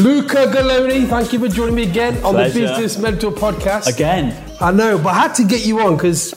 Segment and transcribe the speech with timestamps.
[0.00, 2.52] Luca Gallone, thank you for joining me again on Pleasure.
[2.52, 3.86] the Business Mentor podcast.
[3.86, 6.34] Again, I know, but I had to get you on because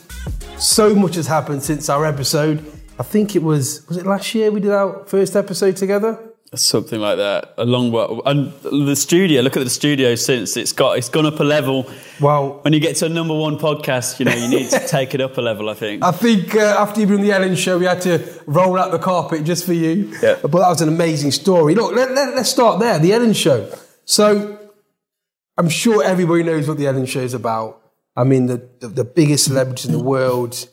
[0.58, 2.66] so much has happened since our episode.
[2.98, 6.18] I think it was was it last year we did our first episode together.
[6.56, 7.54] Something like that.
[7.58, 8.22] A long while.
[8.26, 9.42] And the studio.
[9.42, 11.90] Look at the studio since it's got it's gone up a level.
[12.20, 15.14] Well, When you get to a number one podcast, you know you need to take
[15.14, 15.70] it up a level.
[15.70, 16.04] I think.
[16.04, 18.92] I think uh, after you've been on the Ellen show, we had to roll out
[18.92, 20.14] the carpet just for you.
[20.22, 20.40] Yeah.
[20.42, 21.76] But that was an amazing story.
[21.76, 22.98] Look, let, let, let's start there.
[23.00, 23.72] The Ellen show.
[24.06, 24.58] So
[25.58, 27.82] I'm sure everybody knows what the Ellen show is about.
[28.16, 30.68] I mean, the, the, the biggest celebrities in the world,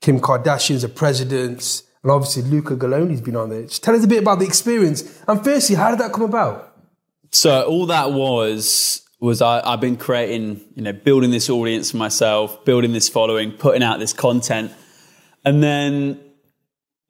[0.00, 3.62] Kim Kardashian's the president, and obviously Luca Gallone's been on there.
[3.62, 5.22] Just tell us a bit about the experience.
[5.28, 6.76] And firstly, how did that come about?
[7.30, 11.96] So all that was was I, I've been creating, you know, building this audience for
[11.96, 14.72] myself, building this following, putting out this content,
[15.44, 16.20] and then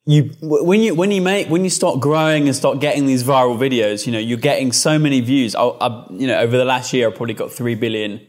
[0.04, 3.56] you when you when you make when you start growing and start getting these viral
[3.56, 5.54] videos, you know, you're getting so many views.
[5.54, 8.26] I, I you know, over the last year, I probably got three billion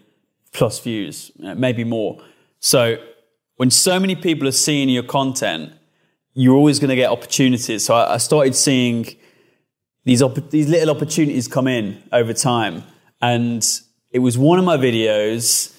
[0.53, 2.23] plus views, maybe more.
[2.59, 2.97] So
[3.57, 5.73] when so many people are seeing your content,
[6.33, 7.85] you're always going to get opportunities.
[7.85, 9.07] So I, I started seeing
[10.03, 12.83] these opp- these little opportunities come in over time,
[13.21, 13.65] and
[14.11, 15.75] it was one of my videos,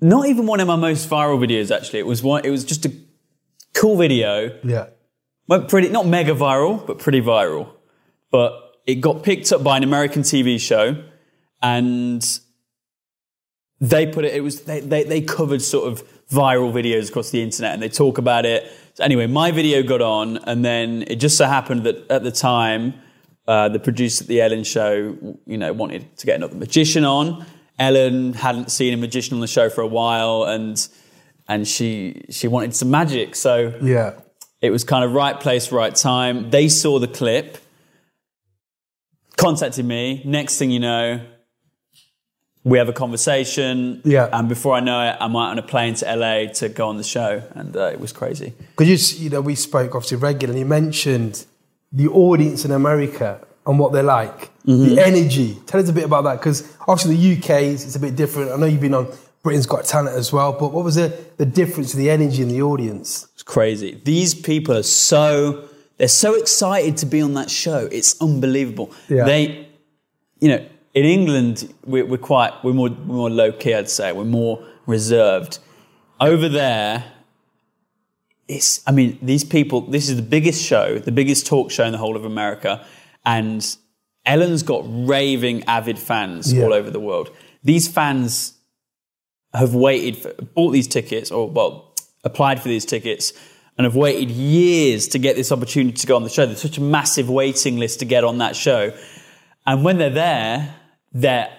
[0.00, 1.74] not even one of my most viral videos.
[1.74, 2.44] Actually, it was one.
[2.44, 2.92] It was just a
[3.74, 4.58] cool video.
[4.62, 4.86] Yeah.
[5.48, 7.68] Went pretty not mega viral, but pretty viral.
[8.30, 11.02] But it got picked up by an American TV show,
[11.62, 12.40] and
[13.80, 14.34] they put it.
[14.34, 17.88] It was they they, they covered sort of viral videos across the internet, and they
[17.88, 18.70] talk about it.
[18.94, 22.30] So anyway, my video got on, and then it just so happened that at the
[22.30, 22.94] time,
[23.48, 25.16] uh, the producer at the Ellen show,
[25.46, 27.44] you know, wanted to get another magician on.
[27.78, 30.86] Ellen hadn't seen a magician on the show for a while, and
[31.48, 34.12] and she she wanted some magic, so Yeah.
[34.60, 36.50] it was kind of right place, right time.
[36.50, 37.58] They saw the clip,
[39.36, 40.22] contacted me.
[40.24, 41.20] Next thing you know,
[42.64, 44.00] we have a conversation.
[44.04, 44.28] Yeah.
[44.32, 46.96] And before I know it, I'm out on a plane to LA to go on
[46.96, 48.54] the show, and uh, it was crazy.
[48.76, 50.60] Because you, you know, we spoke obviously regularly.
[50.60, 51.44] You mentioned
[51.92, 54.94] the audience in America and what they're like, Mm-hmm.
[54.94, 55.58] the energy.
[55.66, 58.52] Tell us a bit about that because obviously the UK is it's a bit different.
[58.52, 59.08] I know you've been on
[59.42, 62.48] Britain's Got Talent as well, but what was the, the difference in the energy in
[62.48, 63.26] the audience?
[63.34, 64.00] It's crazy.
[64.04, 67.88] These people are so they're so excited to be on that show.
[67.90, 68.92] It's unbelievable.
[69.08, 69.24] Yeah.
[69.24, 69.66] They,
[70.38, 70.64] you know,
[70.94, 73.74] in England we're, we're quite we're more we're more low key.
[73.74, 75.58] I'd say we're more reserved.
[76.20, 77.04] Over there,
[78.48, 78.82] it's.
[78.86, 79.80] I mean, these people.
[79.82, 82.84] This is the biggest show, the biggest talk show in the whole of America,
[83.24, 83.76] and
[84.24, 86.64] Ellen's got raving avid fans Yeah.
[86.64, 87.30] all over the world.
[87.64, 88.54] These fans
[89.54, 93.32] have waited for, bought these tickets or well applied for these tickets
[93.76, 96.46] and have waited years to get this opportunity to go on the show.
[96.46, 98.92] There's such a massive waiting list to get on that show,
[99.66, 100.74] and when they're there,
[101.14, 101.50] they're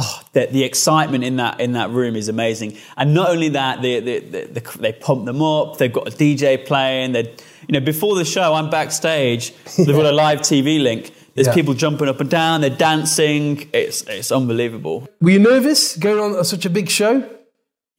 [0.00, 3.82] Oh, the, the excitement in that in that room is amazing, and not only that,
[3.82, 4.46] they, they, they,
[4.78, 5.78] they pump them up.
[5.78, 7.10] They've got a DJ playing.
[7.10, 7.22] They,
[7.66, 9.52] you know, before the show, I'm backstage.
[9.76, 11.12] They've got a live TV link.
[11.34, 11.54] There's Yeah.
[11.54, 12.60] people jumping up and down.
[12.60, 13.68] They're dancing.
[13.72, 15.08] It's it's unbelievable.
[15.20, 17.28] Were you nervous going on such a big show?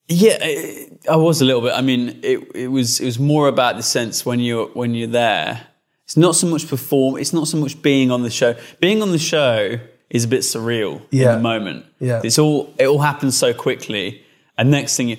[0.07, 1.73] Yeah, I I was a little bit.
[1.75, 5.07] I mean, it it was it was more about the sense when you're when you're
[5.11, 5.67] there.
[6.05, 7.17] It's not so much perform.
[7.17, 8.55] It's not so much being on the show.
[8.79, 11.31] Being on the show is a bit surreal Yeah.
[11.31, 11.85] in the moment.
[11.99, 12.21] Yeah.
[12.23, 14.23] it's all it all happens so quickly.
[14.57, 15.17] And next thing you,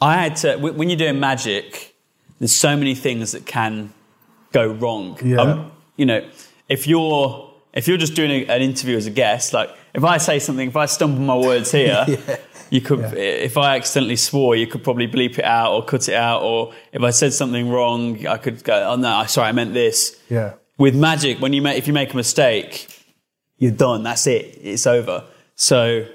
[0.00, 1.94] I had to when you're doing magic.
[2.38, 3.92] There's so many things that can
[4.52, 5.18] go wrong.
[5.24, 5.38] Yeah.
[5.40, 6.24] Um, you know,
[6.68, 10.18] if you're if you're just doing a, an interview as a guest, like if I
[10.18, 12.06] say something, if I stumble my words here,
[12.70, 13.00] you could.
[13.16, 16.42] If I accidentally swore, you could probably bleep it out or cut it out.
[16.42, 20.16] Or if I said something wrong, I could go, "Oh no, sorry, I meant this."
[20.28, 20.54] Yeah.
[20.76, 22.86] With magic, when you make if you make a mistake,
[23.58, 24.02] you're done.
[24.02, 24.58] That's it.
[24.62, 25.24] It's over.
[25.56, 26.06] So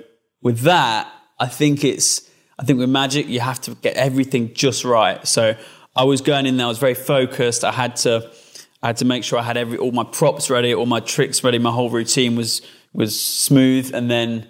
[0.42, 2.30] with that, I think it's.
[2.60, 5.26] I think with magic, you have to get everything just right.
[5.28, 5.56] So
[5.96, 6.68] I was going in there.
[6.68, 7.64] I was very focused.
[7.64, 8.30] I had to.
[8.82, 11.44] I had to make sure I had every all my props ready, all my tricks
[11.44, 11.58] ready.
[11.58, 12.62] My whole routine was
[12.94, 14.48] was smooth, and then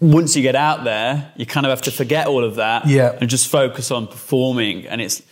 [0.00, 3.16] once you get out there, you kind of have to forget all of that Yeah.
[3.20, 4.86] and just focus on performing.
[4.86, 5.22] And it's,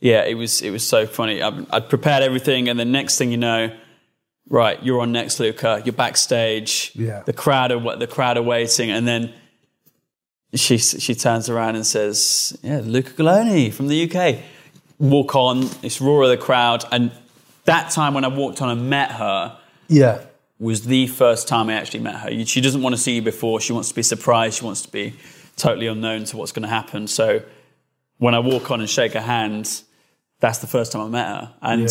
[0.00, 1.42] yeah, it was, it was so funny.
[1.42, 3.76] I, I'd prepared everything, and the next thing you know,
[4.52, 5.82] right, you're on next, Luca.
[5.84, 6.92] You're backstage.
[6.94, 7.22] Yeah.
[7.26, 9.32] The crowd are the crowd are waiting, and then
[10.54, 14.38] she she turns around and says, "Yeah, Luca Gallone from the UK."
[14.98, 17.10] Walk on, it's roar of the crowd, and
[17.64, 19.56] that time when I walked on and met her
[19.88, 20.18] Yeah.
[20.60, 22.44] was the first time I actually met her.
[22.44, 23.60] She doesn't want to see you before.
[23.60, 24.58] She wants to be surprised.
[24.58, 25.14] She wants to be
[25.56, 27.08] totally unknown to what's going to happen.
[27.08, 27.42] So
[28.18, 29.82] when I walk on and shake her hand,
[30.38, 31.50] that's the first time I met her.
[31.62, 31.88] And Yeah.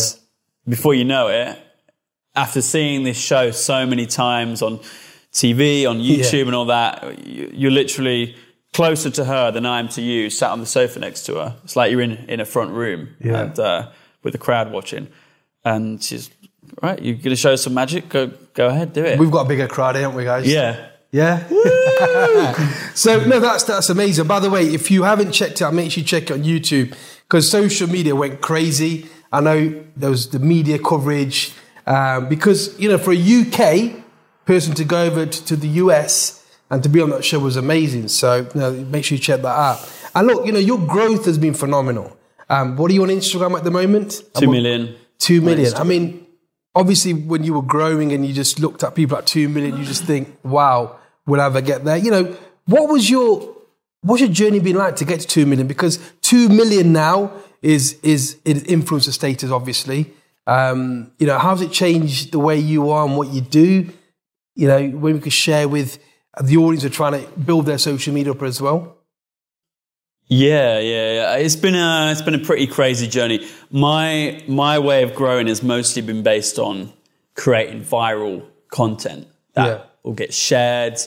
[0.68, 1.58] before you know it,
[2.34, 4.80] after seeing this show so many times on
[5.32, 6.46] TV, on YouTube, Yeah.
[6.46, 8.34] and all that, you- you're literally
[8.72, 11.56] closer to her than I am to you, sat on the sofa next to her.
[11.64, 13.40] It's like you're in, in a front room Yeah.
[13.42, 13.88] and uh,
[14.22, 15.08] with the crowd watching.
[15.64, 16.30] And she's,
[16.82, 18.08] right, you're going to show us some magic?
[18.08, 19.18] Go, go ahead, do it.
[19.18, 20.46] We've got a bigger crowd, haven't we, guys?
[20.46, 20.88] yeah.
[21.14, 21.46] Yeah.
[22.94, 24.26] so no, that's that's amazing.
[24.26, 26.42] By the way, if you haven't checked it out, make sure you check it on
[26.42, 26.94] YouTube
[27.28, 29.06] because social media went crazy.
[29.30, 31.52] I know there was the media coverage
[31.86, 34.04] um, because you know for a UK
[34.44, 37.56] person to go over to, to the US and to be on that show was
[37.56, 38.08] amazing.
[38.08, 39.92] So you know, make sure you check that out.
[40.14, 42.16] And look, you know your growth has been phenomenal.
[42.48, 44.22] Um, what are you on Instagram at the moment?
[44.34, 44.94] Two million.
[45.18, 45.74] Two million.
[45.74, 46.26] I mean,
[46.74, 49.84] obviously, when you were growing and you just looked at people at two million, you
[49.84, 52.36] just think, "Wow, will I ever get there?" You know,
[52.66, 53.56] what was your
[54.02, 55.66] what's your journey been like to get to two million?
[55.66, 57.32] Because two million now
[57.62, 60.12] is is is influencer status, obviously.
[60.46, 63.88] Um, you know, how's it changed the way you are and what you do?
[64.54, 65.98] You know, when we could share with
[66.42, 68.96] the audience are trying to build their social media up as well.
[70.26, 71.36] Yeah, yeah, yeah.
[71.36, 73.46] It's been a it's been a pretty crazy journey.
[73.70, 76.92] My my way of growing has mostly been based on
[77.34, 79.82] creating viral content that Yeah.
[80.02, 80.98] will get shared,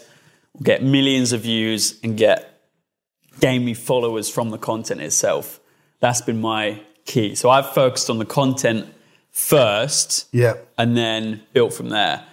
[0.54, 2.62] will get millions of views, and get
[3.40, 5.60] gain me followers from the content itself.
[6.02, 7.36] That's been my key.
[7.36, 8.94] So I've focused on the content
[9.36, 10.54] first, Yeah.
[10.78, 12.24] and then built from there.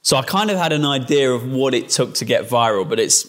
[0.00, 2.98] So I kind of had an idea of what it took to get viral, but
[3.00, 3.26] it's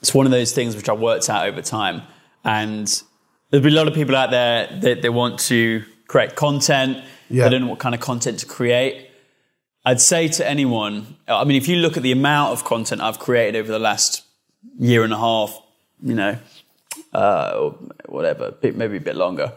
[0.00, 2.02] it's one of those things which I worked out over time.
[2.44, 2.86] And
[3.48, 7.02] there'll be a lot of people out there that they want to create content.
[7.30, 7.44] Yeah.
[7.44, 9.08] They don't know what kind of content to create.
[9.86, 13.18] I'd say to anyone, I mean, if you look at the amount of content I've
[13.18, 14.24] created over the last
[14.78, 15.58] year and a half,
[16.02, 16.36] you know,
[17.14, 17.70] uh, or
[18.06, 19.52] whatever, maybe a bit longer,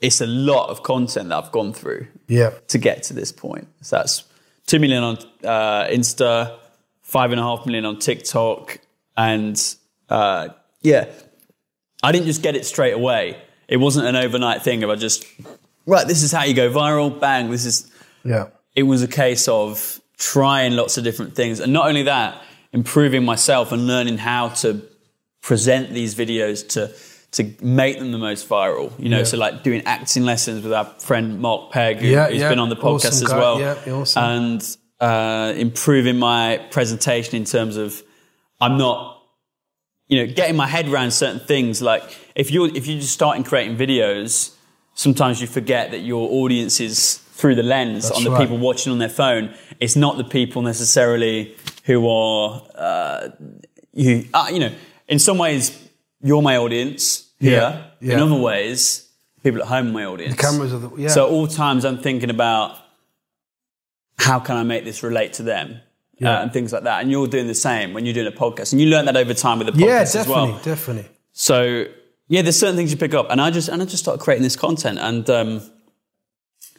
[0.00, 2.50] it's a lot of content that I've gone through Yeah.
[2.68, 3.68] to get to this point.
[3.82, 4.24] So that's
[4.66, 6.58] two million on uh, Insta,
[7.02, 8.78] five and a half million on TikTok,
[9.16, 9.60] and
[10.08, 10.48] uh,
[10.82, 11.06] yeah,
[12.02, 13.36] I didn't just get it straight away.
[13.68, 15.24] It wasn't an overnight thing of I just
[15.86, 16.06] right.
[16.06, 17.18] This is how you go viral.
[17.20, 17.50] Bang.
[17.50, 17.90] This is.
[18.24, 18.46] Yeah.
[18.76, 22.40] It was a case of trying lots of different things, and not only that,
[22.72, 24.82] improving myself and learning how to
[25.42, 26.88] present these videos to
[27.32, 28.92] to make them the most viral.
[28.98, 29.24] You know, Yeah.
[29.24, 32.48] so like doing acting lessons with our friend Mark Pegg, who, Yeah, who's yeah.
[32.48, 33.60] been on the podcast Awesome as well.
[33.60, 34.22] Yeah, yeah, awesome.
[34.24, 38.02] And uh, improving my presentation in terms of
[38.60, 39.22] I'm not,
[40.08, 41.80] you know, getting my head around certain things.
[41.80, 42.02] Like
[42.34, 44.54] if you're if you're just starting creating videos,
[44.94, 48.40] sometimes you forget that your audience is through the lens That's on the right.
[48.40, 49.54] people watching on their phone.
[49.78, 51.54] It's not the people necessarily
[51.84, 53.28] who are uh,
[53.92, 54.26] you.
[54.34, 54.72] Uh, you know,
[55.08, 55.70] in some ways,
[56.22, 57.52] you're my audience here.
[57.52, 58.14] Yeah, yeah.
[58.14, 59.08] In other ways,
[59.42, 60.36] people at home are my audience.
[60.36, 61.08] The cameras are the yeah.
[61.08, 62.76] So at all times I'm thinking about
[64.18, 65.80] how can I make this relate to them
[66.18, 66.38] Yeah.
[66.38, 67.00] uh, and things like that.
[67.02, 69.32] And you're doing the same when you're doing a podcast, and you learn that over
[69.34, 70.60] time with the podcast yeah, as definitely, well.
[70.62, 71.10] definitely.
[71.32, 71.86] So
[72.28, 74.42] yeah, there's certain things you pick up, and I just and I just started creating
[74.44, 75.62] this content, and um,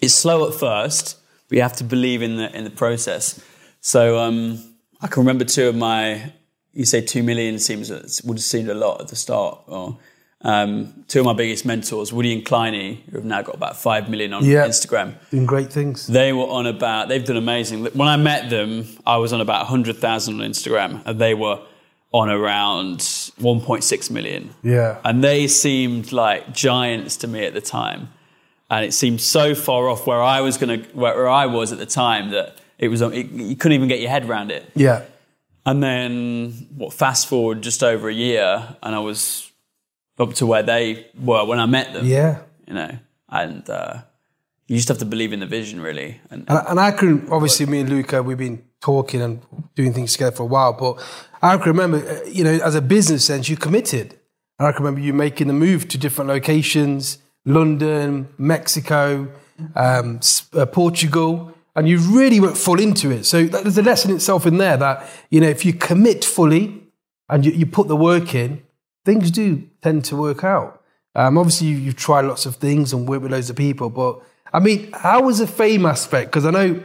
[0.01, 1.17] it's slow at first,
[1.50, 3.41] but you have to believe in the in the process.
[3.81, 4.63] So um,
[5.01, 6.31] I can remember two of my.
[6.73, 7.89] You say two million seems
[8.23, 9.59] would have seemed a lot at the start.
[9.67, 9.97] Or
[10.41, 14.09] um, two of my biggest mentors, Woody and Kleiny, who have now got about five
[14.09, 14.65] million on Yeah.
[14.67, 15.15] Instagram.
[15.29, 16.07] Doing great things.
[16.07, 17.09] They were on about.
[17.09, 17.83] They've done amazing.
[17.83, 21.59] When I met them, I was on about hundred thousand on Instagram, and they were
[22.13, 24.53] on around one point six million.
[24.63, 24.99] Yeah.
[25.05, 28.09] And they seemed like giants to me at the time.
[28.69, 31.77] And it seemed so far off where I was going to, where I was at
[31.77, 34.69] the time that it was, it, you couldn't even get your head around it.
[34.75, 35.03] Yeah.
[35.65, 39.51] And then, what, fast forward just over a year, and I was
[40.18, 42.06] up to where they were when I met them.
[42.06, 42.41] Yeah.
[42.68, 42.98] You know,
[43.30, 44.01] and uh,
[44.68, 46.22] you just have to believe in the vision, really.
[46.30, 49.41] And, And, and I can obviously me and Luca we've been talking and
[49.75, 51.03] doing things together for a while, but
[51.41, 54.18] I can remember uh, you know as a business sense you committed.
[54.58, 59.27] And I can remember you making the move to different locations, London, Mexico,
[59.75, 60.20] um,
[60.53, 63.25] uh, Portugal, and you really went full into it.
[63.25, 66.83] So there's a lesson itself in there that you know if you commit fully
[67.29, 68.63] and you, you put the work in,
[69.05, 70.83] things do tend to work out.
[71.15, 74.21] Um, obviously, you, you've tried lots of things and worked with loads of people, but
[74.53, 76.31] I mean, how was the fame aspect?
[76.31, 76.83] Because I know,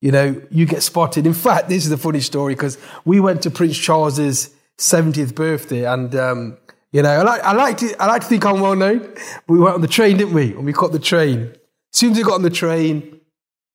[0.00, 1.26] you know, you get spotted.
[1.26, 5.84] In fact, this is a funny story because we went to Prince Charles's 70th birthday,
[5.84, 6.58] and um,
[6.90, 9.14] you know, I like I like to I like to think I'm well known.
[9.46, 10.52] We went on the train, didn't we?
[10.52, 11.58] And we caught the train, as
[11.92, 13.20] soon as we got on the train,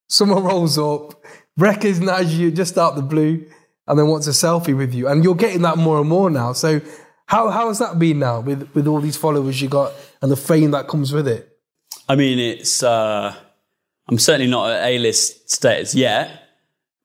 [0.07, 1.23] someone rolls up,
[1.57, 3.45] recognizes you just out the blue,
[3.87, 6.53] and then wants a selfie with you, and you're getting that more and more now.
[6.53, 6.81] So,
[7.27, 10.35] how how has that been now with with all these followers you got and the
[10.35, 11.49] fame that comes with it?
[12.09, 12.83] I mean, it's.
[12.83, 13.35] Uh,
[14.09, 16.31] I'm certainly not at A-list status yet,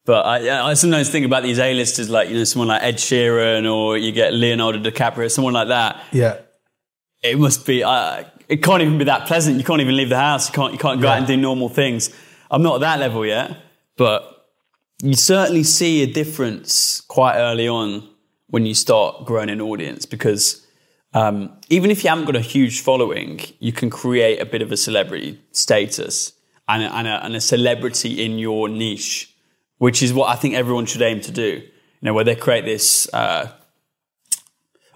[0.04, 3.73] but I, I sometimes think about these A-listers, like you know, someone like Ed Sheeran,
[3.73, 6.00] or you get Leonardo DiCaprio, someone like that.
[6.12, 6.38] Yeah,
[7.23, 7.82] It must be.
[7.82, 9.56] Uh, it can't even be that pleasant.
[9.59, 10.49] You can't even leave the house.
[10.49, 10.73] You can't.
[10.73, 12.11] You can't go out and do normal things.
[12.52, 13.56] I'm not at that level yet,
[13.97, 14.50] but
[15.02, 18.09] you certainly see a difference quite early on
[18.49, 20.66] when you start growing an audience because
[21.14, 24.71] um, even if you haven't got a huge following, you can create a bit of
[24.71, 26.35] a celebrity status
[26.68, 29.35] and a, and a, and a celebrity in your niche,
[29.78, 31.62] which is what I think everyone should aim to do.
[31.62, 33.50] You know, where they create this uh,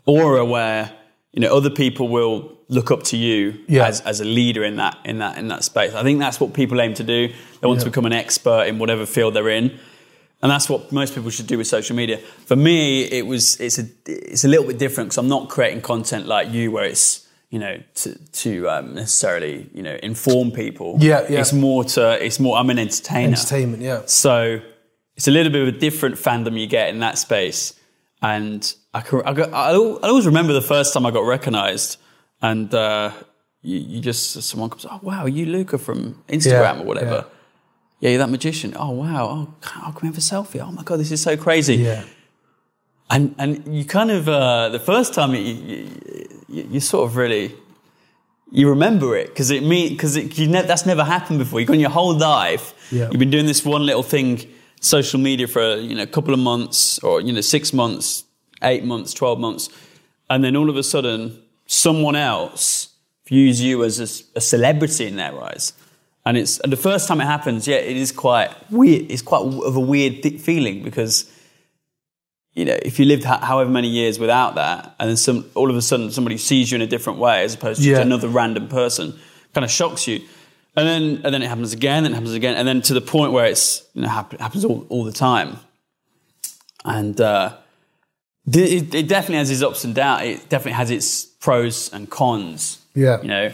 [0.04, 0.92] aura where
[1.32, 3.86] you know other people will look up to you Yeah.
[3.86, 5.94] as, as a leader in that in that in that space.
[5.94, 7.28] I think that's what people aim to do.
[7.60, 9.78] They want to become an expert in whatever field they're in.
[10.42, 12.18] And that's what most people should do with social media.
[12.18, 15.80] For me, it was it's a it's a little bit different because I'm not creating
[15.82, 20.96] content like you, where it's you know to to um, necessarily you know inform people.
[21.00, 21.40] Yeah, yeah.
[21.40, 22.58] It's more to it's more.
[22.58, 23.28] I'm an entertainer.
[23.28, 23.82] entertainment.
[23.82, 24.60] Yeah, So
[25.16, 27.72] it's a little bit of a different fandom you get in that space.
[28.20, 29.74] And I, can, I, I I
[30.08, 31.96] always remember the first time I got recognized
[32.50, 33.10] and uh,
[33.70, 35.98] you, you just, someone comes, oh, wow, you Luca from
[36.28, 37.18] Instagram Yeah, or whatever?
[37.20, 37.24] yeah.
[38.00, 38.10] Yeah.
[38.10, 38.70] you're that magician.
[38.84, 39.22] Oh, wow.
[39.64, 40.60] Oh, can we have a selfie?
[40.66, 41.76] Oh my God, this is so crazy.
[41.76, 42.04] yeah,
[43.14, 45.88] And, and you kind of, uh, the first time you, you,
[46.54, 47.54] you, you sort of really,
[48.52, 51.58] you remember it because it mean because you ne- that's never happened before.
[51.58, 52.74] You've gone your whole life.
[52.92, 54.30] You've been doing this one little thing,
[54.80, 58.22] social media for you know a couple of months or you know six months,
[58.62, 59.68] eight months, twelve months,
[60.30, 62.88] and then all of a sudden someone else
[63.26, 63.98] views you as
[64.34, 65.72] a celebrity in their eyes.
[66.24, 69.10] And it's and the first time it happens, yeah, it is quite weird.
[69.10, 71.30] It's quite of a weird feeling because
[72.54, 75.68] you know, if you lived ho- however many years without that, and then some, all
[75.70, 77.98] of a sudden somebody sees you in a different way as opposed to Yeah.
[78.00, 79.12] another random person,
[79.52, 80.20] kind of shocks you.
[80.74, 83.00] And then, and then it happens again, and it happens again, and then to the
[83.02, 85.58] point where it's you know hap- happens all, all the time.
[86.84, 87.56] And uh,
[88.52, 90.22] it definitely has its ups and downs.
[90.24, 92.84] It definitely has its pros and cons.
[92.96, 93.22] Yeah.
[93.22, 93.52] You know,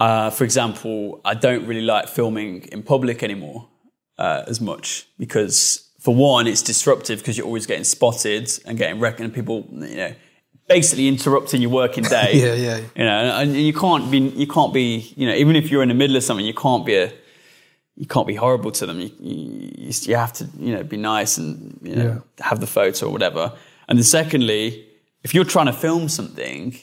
[0.00, 3.68] uh, for example, I don't really like filming in public anymore
[4.18, 8.98] uh, as much because, for one, it's disruptive because you're always getting spotted and getting
[8.98, 9.26] reckoned.
[9.26, 10.12] and People, you know,
[10.66, 12.32] basically interrupting your working day.
[12.34, 12.80] Yeah, yeah.
[12.96, 15.90] You know, and you can't be, you can't be, you know, even if you're in
[15.90, 17.12] the middle of something, you can't be a,
[17.94, 18.98] you can't be horrible to them.
[18.98, 23.06] You, you, you have to, you know, be nice and you know, have the photo
[23.06, 23.52] or whatever.
[23.86, 24.84] And then secondly,
[25.22, 26.76] if you're trying to film something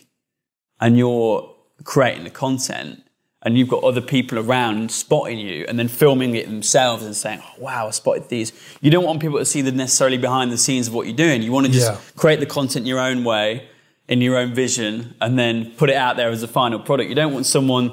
[0.85, 1.49] and you're
[1.83, 3.01] creating the content
[3.41, 7.39] and you've got other people around spotting you and then filming it themselves and saying,
[7.43, 8.51] oh, wow, I spotted these.
[8.81, 11.41] You don't want people to see the necessarily behind the scenes of what you're doing.
[11.41, 11.97] You want to just Yeah.
[12.15, 13.67] create the content your own way,
[14.07, 17.09] in your own vision, and then put it out there as a final product.
[17.09, 17.85] You don't want someone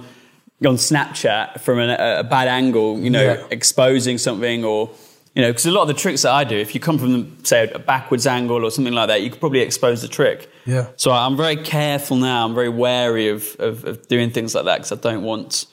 [0.70, 3.46] on Snapchat from an, a, a bad angle, you know, Yeah.
[3.50, 4.90] exposing something or,
[5.34, 7.42] you know, because a lot of the tricks that I do, if you come from,
[7.44, 10.50] say, a backwards angle or something like that, you could probably expose the trick.
[10.66, 10.88] Yeah.
[10.96, 12.44] So I'm very careful now.
[12.44, 15.66] I'm very wary of, of, of doing things like that because I don't want,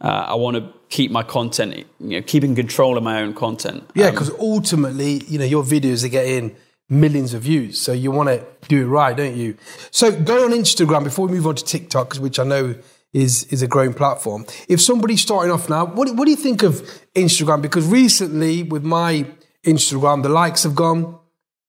[0.00, 3.88] uh, I want to keep my content, you know, keeping control of my own content.
[3.94, 6.54] Yeah, Um, because ultimately, you know, your videos are getting
[6.90, 9.56] millions of views, so you want to do it right, don't you?
[9.90, 12.74] So go on Instagram before we move on to TikTok, which I know
[13.12, 14.44] is is a growing platform.
[14.68, 16.82] If somebody's starting off now, what what do you think of
[17.14, 17.62] Instagram?
[17.62, 19.26] Because recently, with my
[19.64, 21.18] Instagram, the likes have gone,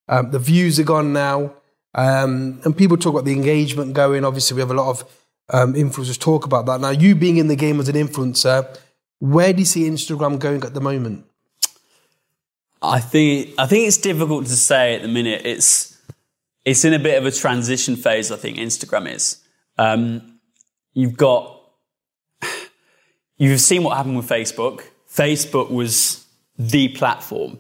[0.07, 1.53] um, the views are gone now,
[1.95, 4.25] um, and people talk about the engagement going.
[4.25, 5.03] Obviously, we have a lot of
[5.49, 6.81] um, influencers talk about that.
[6.81, 8.77] Now, you being in the game as an influencer,
[9.19, 11.25] where do you see Instagram going at the moment?
[12.81, 15.45] I think I think it's difficult to say at the minute.
[15.45, 15.97] It's
[16.65, 18.31] it's in a bit of a transition phase.
[18.31, 19.41] I think Instagram is.
[19.77, 20.38] Um,
[20.99, 21.59] you've got
[23.37, 24.83] you've seen what happened with Facebook.
[25.09, 26.25] Facebook was
[26.57, 27.59] the platform,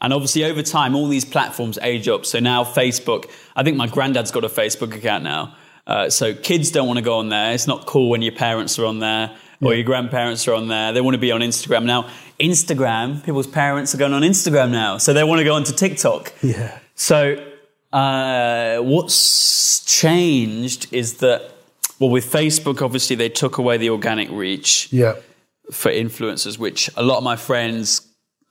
[0.00, 2.26] and obviously over time, all these platforms age up.
[2.26, 3.30] So now Facebook.
[3.54, 5.56] I think my granddad's got a Facebook account now.
[5.86, 7.52] Uh, so kids don't want to go on there.
[7.52, 10.92] It's not cool when your parents are on there or your grandparents are on there.
[10.92, 12.08] They want to be on Instagram now.
[12.38, 16.32] Instagram, people's parents are going on Instagram now, so they want to go onto TikTok.
[16.42, 16.78] Yeah.
[16.94, 17.52] So
[17.92, 21.49] uh, what's changed is that,
[22.00, 25.16] well, with Facebook, obviously they took away the organic reach Yeah.
[25.70, 28.00] for influencers, which a lot of my friends,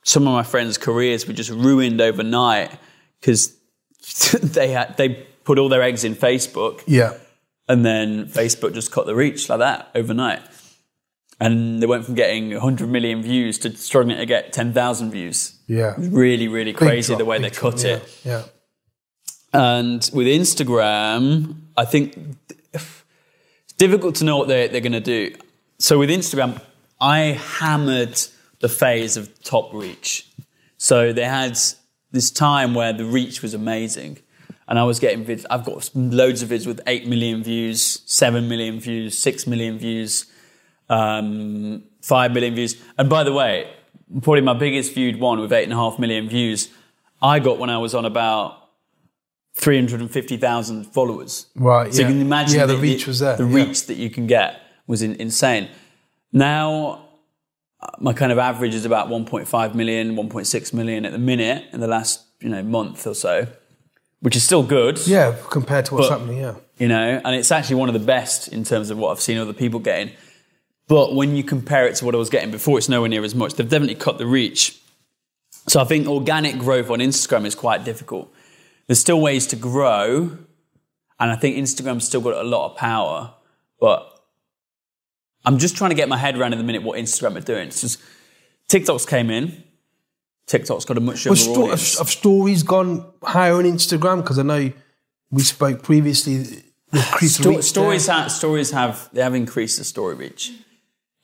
[0.06, 2.72] some of my friends' careers were just ruined overnight
[3.20, 3.53] because
[4.41, 7.13] they had they put all their eggs in Facebook, Yeah.
[7.68, 10.41] and then Facebook just cut the reach like that overnight.
[11.41, 15.53] And they went from getting 100 million views to struggling to get 10,000 views.
[15.68, 15.96] Yeah.
[15.98, 18.18] Really, really crazy drop, the way they big drop, cut yeah, it.
[18.25, 18.44] Yeah.
[19.53, 22.18] And with Instagram, I think
[23.79, 25.33] difficult to know what they're, they're going to do.
[25.79, 26.62] So with Instagram,
[27.01, 27.19] I
[27.59, 28.19] hammered
[28.59, 30.27] the phase of top reach.
[30.77, 31.57] So they had
[32.12, 34.19] this time where the reach was amazing.
[34.67, 35.45] And I was getting vids.
[35.50, 40.27] I've got loads of vids with 8 million views, 7 million views, 6 million views,
[40.89, 42.75] um, 5 million views.
[42.98, 43.74] And by the way,
[44.21, 46.69] probably my biggest viewed one with 8.5 million views,
[47.21, 48.59] I got when I was on about
[49.60, 51.48] 350,000 followers.
[51.56, 52.08] Right, So yeah.
[52.08, 53.56] you can imagine Yeah, the reach was there, The yeah.
[53.56, 55.70] reach that you can get was in, insane.
[56.32, 57.06] Now,
[57.82, 61.80] uh, my kind of average is about 1.5 million, 1.6 million at the minute in
[61.80, 63.48] the last you know month or so,
[64.22, 65.06] which is still good.
[65.06, 66.56] Yeah, compared to what's But- happening, yeah.
[66.78, 69.38] You know, and it's actually one of the best in terms of what I've seen
[69.38, 70.12] other people getting.
[70.88, 73.36] But when you compare it to what I was getting before, it's nowhere near as
[73.36, 73.56] much.
[73.56, 74.80] They've definitely cut the reach.
[75.68, 78.34] So I think organic growth on Instagram is quite difficult.
[78.89, 80.36] There's still ways to grow,
[81.19, 83.36] and I think Instagram's still got a lot of power.
[83.79, 84.19] But
[85.46, 87.67] I'm just trying to get my head around in the minute what Instagram are doing.
[87.67, 88.01] It's just
[88.67, 89.63] TikTok's came in.
[90.48, 91.91] TikTok's got a much Well, younger sto- audience.
[92.00, 94.24] have, have stories gone higher on Instagram?
[94.24, 94.72] Because I know
[95.29, 96.63] we spoke previously.
[97.19, 98.15] Sto- stories there.
[98.15, 100.51] have stories have they have increased the story reach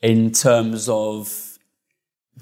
[0.03, 1.57] in terms of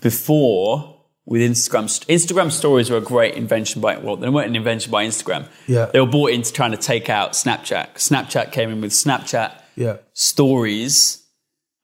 [0.01, 0.93] before
[1.25, 1.86] with Instagram.
[2.08, 5.48] Instagram stories were a great invention by well, they weren't an invention by Instagram.
[5.68, 5.86] Yeah.
[5.86, 7.96] they were bought into trying to take out Snapchat.
[7.96, 9.98] Snapchat came in with Snapchat Yeah.
[10.13, 11.24] stories,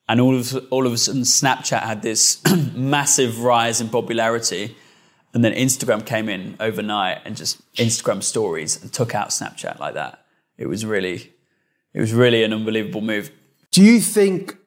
[0.07, 2.41] and all of all of a sudden Snapchat had this
[2.75, 4.75] massive rise in popularity.
[5.31, 9.93] And then Instagram came in overnight and just Instagram stories and took out Snapchat like
[9.93, 10.25] that.
[10.57, 11.31] It was really,
[11.93, 13.29] it was really an unbelievable move.
[13.71, 14.57] Do you think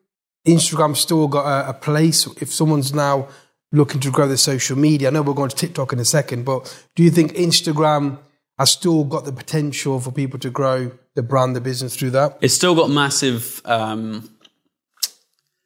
[0.46, 3.26] Instagram still got a, a place if someone's now
[3.72, 5.08] looking to grow their social media?
[5.08, 8.18] I know we're going to TikTok in a second, but do you think Instagram
[8.58, 12.38] has still got the potential for people to grow the brand, the business through that?
[12.40, 13.60] It's still got massive.
[13.64, 14.30] Um,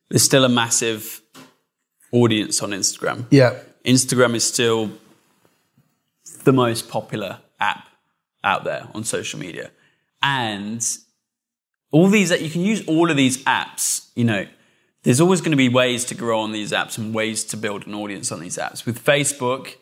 [0.08, 1.20] there's still a massive
[2.12, 3.26] audience on Instagram.
[3.30, 3.58] Yeah.
[3.84, 4.90] Instagram is still
[6.44, 7.88] the most popular app
[8.44, 9.70] out there on social media.
[10.22, 10.86] And
[11.90, 14.46] all these that you can use all of these apps, you know,
[15.06, 17.86] there's always going to be ways to grow on these apps and ways to build
[17.86, 18.84] an audience on these apps.
[18.84, 19.76] With Facebook,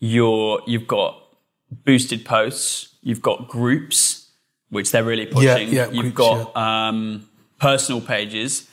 [0.00, 1.22] you're you've got
[1.70, 4.28] boosted posts, you've got groups,
[4.70, 5.68] which they're really pushing.
[5.68, 7.28] yeah, yeah, you've groups, got um,
[7.60, 8.68] personal pages.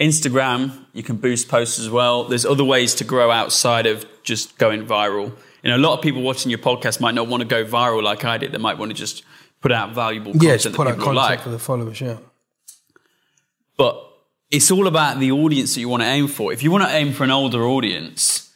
[0.00, 2.24] Instagram, you can boost posts as well.
[2.24, 5.32] There's other ways to grow outside of just going viral.
[5.62, 8.02] You know, a lot of people watching your podcast might not want to go viral
[8.02, 8.50] like I did.
[8.50, 9.22] They might want to just
[9.60, 11.40] put out valuable Yeah, content just that put out people content like.
[11.40, 12.18] for the followers, yeah.
[13.78, 14.02] But
[14.50, 16.52] it's all about the audience that you want to aim for.
[16.52, 18.52] If you want to aim for an older audience,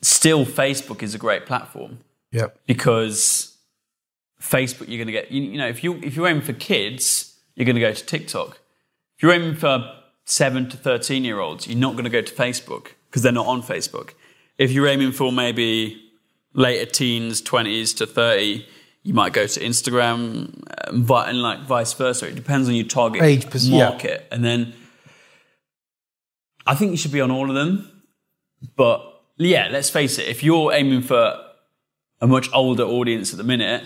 [0.00, 1.98] still Facebook is a great platform
[2.32, 2.46] Yeah.
[2.66, 3.56] because
[4.40, 7.34] Facebook you're going to get you, you know if you if you're aiming for kids,
[7.54, 8.60] you're going to go to TikTok.
[9.16, 9.92] If you're aiming for
[10.26, 13.46] 7 to 13 year olds, you're not going to go to Facebook because they're not
[13.46, 14.10] on Facebook.
[14.58, 16.00] If you're aiming for maybe
[16.54, 18.66] later teens, 20s to 30,
[19.02, 22.28] you might go to Instagram um, vi- and like vice versa.
[22.28, 23.88] It depends on your target Age, pers- yeah.
[23.88, 24.26] market.
[24.30, 24.74] And then
[26.68, 28.02] I think you should be on all of them.
[28.76, 29.00] But
[29.38, 31.42] yeah, let's face it, if you're aiming for
[32.20, 33.84] a much older audience at the minute,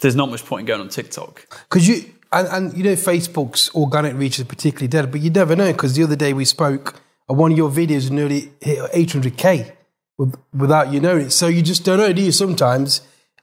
[0.00, 1.46] there's not much point in going on TikTok.
[1.68, 5.56] Because you and, and you know Facebook's organic reach is particularly dead, but you never
[5.56, 5.72] know.
[5.72, 9.72] Because the other day we spoke, and one of your videos nearly hit 800k
[10.18, 11.30] with, without you knowing it.
[11.30, 12.32] So you just don't know, do you?
[12.32, 13.00] Sometimes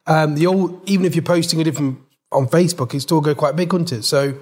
[0.08, 1.99] um, the old, even if you're posting a different
[2.32, 4.04] on Facebook, it still go quite big, couldn't it?
[4.04, 4.38] So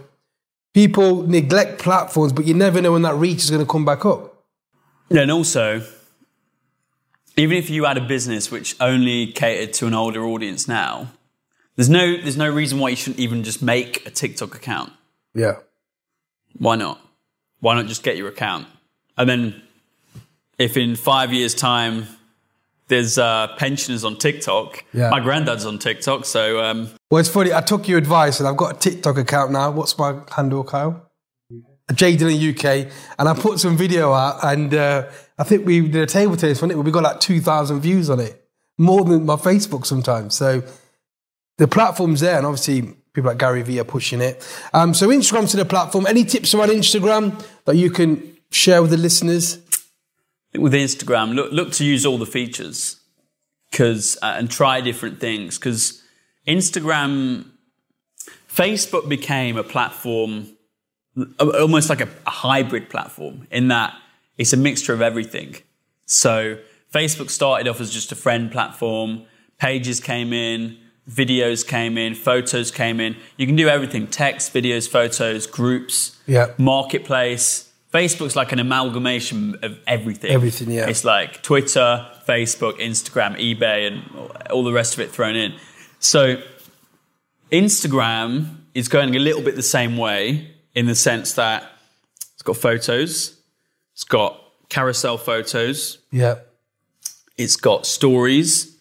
[0.78, 4.06] people neglect platforms, but you never know when that reach is going to come back
[4.06, 4.44] up.
[5.10, 5.82] Yeah, and also,
[7.36, 11.08] even if you had a business which only catered to an older audience now,
[11.76, 14.94] there's no there's no reason why you shouldn't even just make a TikTok account.
[15.34, 15.56] Yeah,
[16.60, 17.02] Why not?
[17.60, 18.68] Why not just get your account?
[19.18, 19.64] And then
[20.60, 22.06] if in five years' time
[22.88, 25.10] there's uh, pensioners on TikTok, Yeah.
[25.10, 27.54] my granddad's on TikTok, so um, Well, it's funny.
[27.54, 29.72] I took your advice, and I've got a TikTok account now.
[29.72, 31.04] What's my handle, Kyle?
[31.92, 35.82] Jaden in the UK, and I put some video out, and uh, I think we
[35.88, 36.78] did a table tennis on it.
[36.78, 38.44] We got like two thousand views on it,
[38.78, 40.36] more than my Facebook sometimes.
[40.36, 40.64] So
[41.58, 42.82] the platform's there, and obviously
[43.14, 44.46] people like Gary Vee are pushing it.
[44.74, 46.06] Um, so Instagram's to the platform.
[46.08, 49.60] Any tips around Instagram that you can share with the listeners?
[50.58, 53.00] With Instagram, look look to use all the features
[53.72, 56.02] because uh, and try different things because
[56.48, 57.46] Instagram,
[58.50, 60.48] Facebook became a platform,
[61.40, 63.94] almost like a, a hybrid platform, in that
[64.38, 65.56] it's a mixture of everything.
[66.06, 66.58] So
[66.94, 69.24] Facebook started off as just a friend platform.
[69.60, 70.78] Pages came in,
[71.10, 73.16] videos came in, photos came in.
[73.38, 76.54] You can do everything: text, videos, photos, groups, Yeah.
[76.58, 77.67] marketplace.
[77.94, 80.32] Facebook's like an amalgamation of everything.
[80.32, 80.88] Everything, yeah.
[80.90, 85.54] It's like Twitter, Facebook, Instagram, eBay, and all the rest of it thrown in.
[86.00, 86.42] So
[87.52, 91.64] Instagram is going a little bit the same way in the sense that
[92.34, 93.38] it's got photos,
[93.94, 96.36] it's got carousel photos, Yeah.
[97.38, 98.76] it's got stories,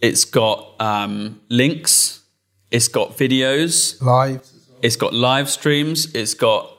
[0.00, 2.22] it's got um, links,
[2.70, 4.46] it's got videos, Live.
[4.80, 6.70] it's got live streams, it's got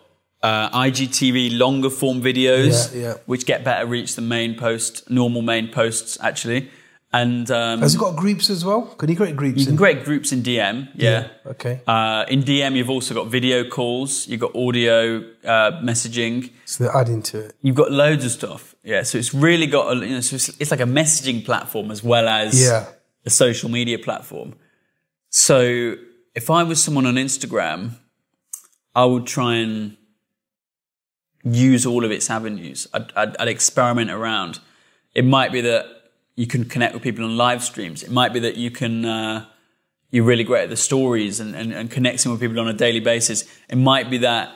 [0.41, 3.13] uh, IGTV longer form videos, Yeah, yeah.
[3.25, 6.69] which get better reach than main post, normal main posts actually.
[7.12, 8.84] And um, Has it got groups as well?
[8.84, 9.58] Can you create groups?
[9.60, 11.30] you can in- create groups in DM, yeah.
[11.43, 11.82] Okay.
[11.88, 16.95] Uh, in DM, you've also got video calls, you've got audio uh, messaging, So they're
[16.95, 17.56] adding to it.
[17.63, 18.75] you've got loads of stuff.
[18.84, 21.89] Yeah, so it's really got, a, you know, so it's, it's like a messaging platform
[21.89, 22.86] as well as Yeah.
[23.25, 24.54] a social media platform.
[25.30, 25.95] So
[26.36, 27.93] if I was someone on Instagram,
[28.95, 29.97] I would try and
[31.56, 32.88] use all of its avenues.
[32.94, 34.60] I'd, I'd, I'd experiment around.
[35.14, 35.86] It might be that
[36.36, 38.04] you can connect with people on live streams.
[38.04, 39.46] It might be that you can, uh,
[40.12, 43.00] you're really great at the stories and, and, and connecting with people on a daily
[43.00, 43.44] basis.
[43.70, 44.52] It might be that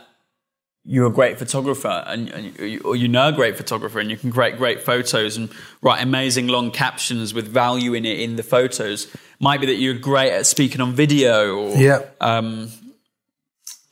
[0.86, 4.18] you're a great photographer and, and you, or you know a great photographer and you
[4.18, 5.50] can create great photos and
[5.82, 9.08] write amazing long captions with value in it in the photos.
[9.40, 12.02] Might be that you're great at speaking on video or Yeah.
[12.20, 12.70] um,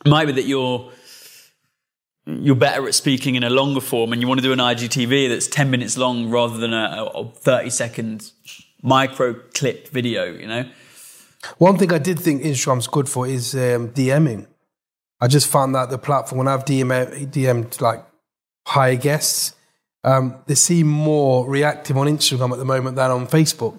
[0.04, 0.90] might be that you're
[2.26, 5.28] you're better at speaking in a longer form and you want to do an IGTV
[5.28, 8.30] that's 10 minutes long rather than a, a 30 second
[8.82, 10.68] micro clip video, you know?
[11.58, 14.46] One thing I did think Instagram's good for is um, DMing.
[15.20, 18.04] I just found that the platform when I've DM, DM'd like
[18.66, 19.56] higher guests,
[20.04, 23.78] um, they seem more reactive on Instagram at the moment than on Facebook.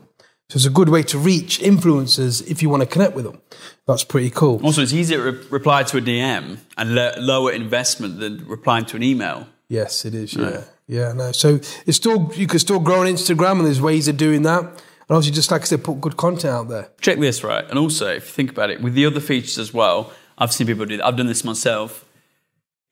[0.49, 3.41] So it's a good way to reach influencers if you want to connect with them.
[3.87, 4.59] That's pretty cool.
[4.63, 8.85] Also, it's easier to re- reply to a DM and lo- lower investment than replying
[8.85, 9.47] to an email.
[9.67, 10.33] Yes, it is.
[10.35, 11.13] Yeah, yeah.
[11.13, 14.43] No, so it's still you can still grow on Instagram, and there's ways of doing
[14.43, 14.61] that.
[14.63, 16.89] And also, just like I said, put good content out there.
[17.01, 17.67] Check this, right?
[17.69, 20.67] And also, if you think about it, with the other features as well, I've seen
[20.67, 21.05] people do that.
[21.05, 22.05] I've done this myself.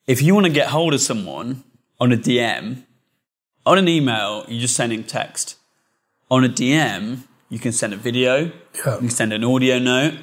[0.07, 1.63] If you want to get hold of someone
[1.99, 2.83] on a DM,
[3.65, 5.57] on an email, you're just sending text.
[6.29, 8.93] On a DM, you can send a video, Yeah.
[8.95, 10.15] you can send an audio note.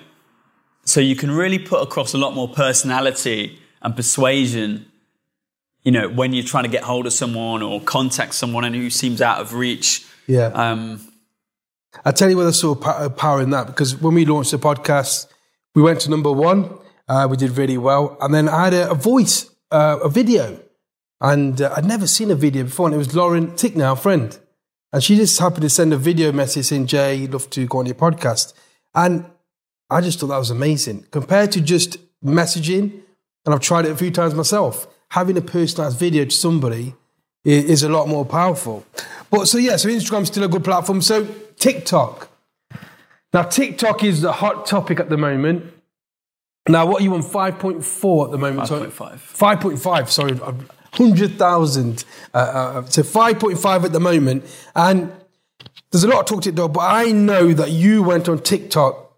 [0.85, 4.87] So you can really put across a lot more personality and persuasion,
[5.83, 8.88] you know, when you're trying to get hold of someone or contact someone and who
[8.91, 10.05] seems out of reach.
[10.27, 10.47] Yeah.
[10.47, 11.01] Um,
[12.05, 14.59] I tell you what, I saw pa- power in that because when we launched the
[14.59, 15.27] podcast,
[15.75, 16.71] we went to number one.
[17.09, 20.61] Uh, we did really well, and then I had a, a voice, uh, a video,
[21.21, 22.87] and uh, I'd never seen a video before.
[22.87, 24.38] And it was Lauren Tickner, our friend,
[24.92, 27.87] and she just happened to send a video message saying, "Jay, love to go on
[27.87, 28.53] your podcast,"
[28.94, 29.24] and
[29.90, 33.01] I just thought that was amazing compared to just messaging.
[33.46, 34.87] And I've tried it a few times myself.
[35.12, 36.94] Having a personalized video to somebody
[37.46, 38.85] i- is a lot more powerful.
[39.31, 41.01] But so yeah, so Instagram's still a good platform.
[41.01, 41.27] So
[41.59, 42.29] TikTok.
[43.33, 45.72] Now TikTok is the hot topic at the moment.
[46.68, 48.68] Now what are you on 5.4 at the moment?
[48.68, 49.20] 5.5.
[49.20, 50.33] 5.5, sorry,
[50.96, 52.05] 100,000.
[52.33, 54.44] Uh, uh, so 5.5 at the moment.
[54.74, 55.12] And
[55.90, 59.12] there's a lot of talk TikTok, but I know that you went on TikTok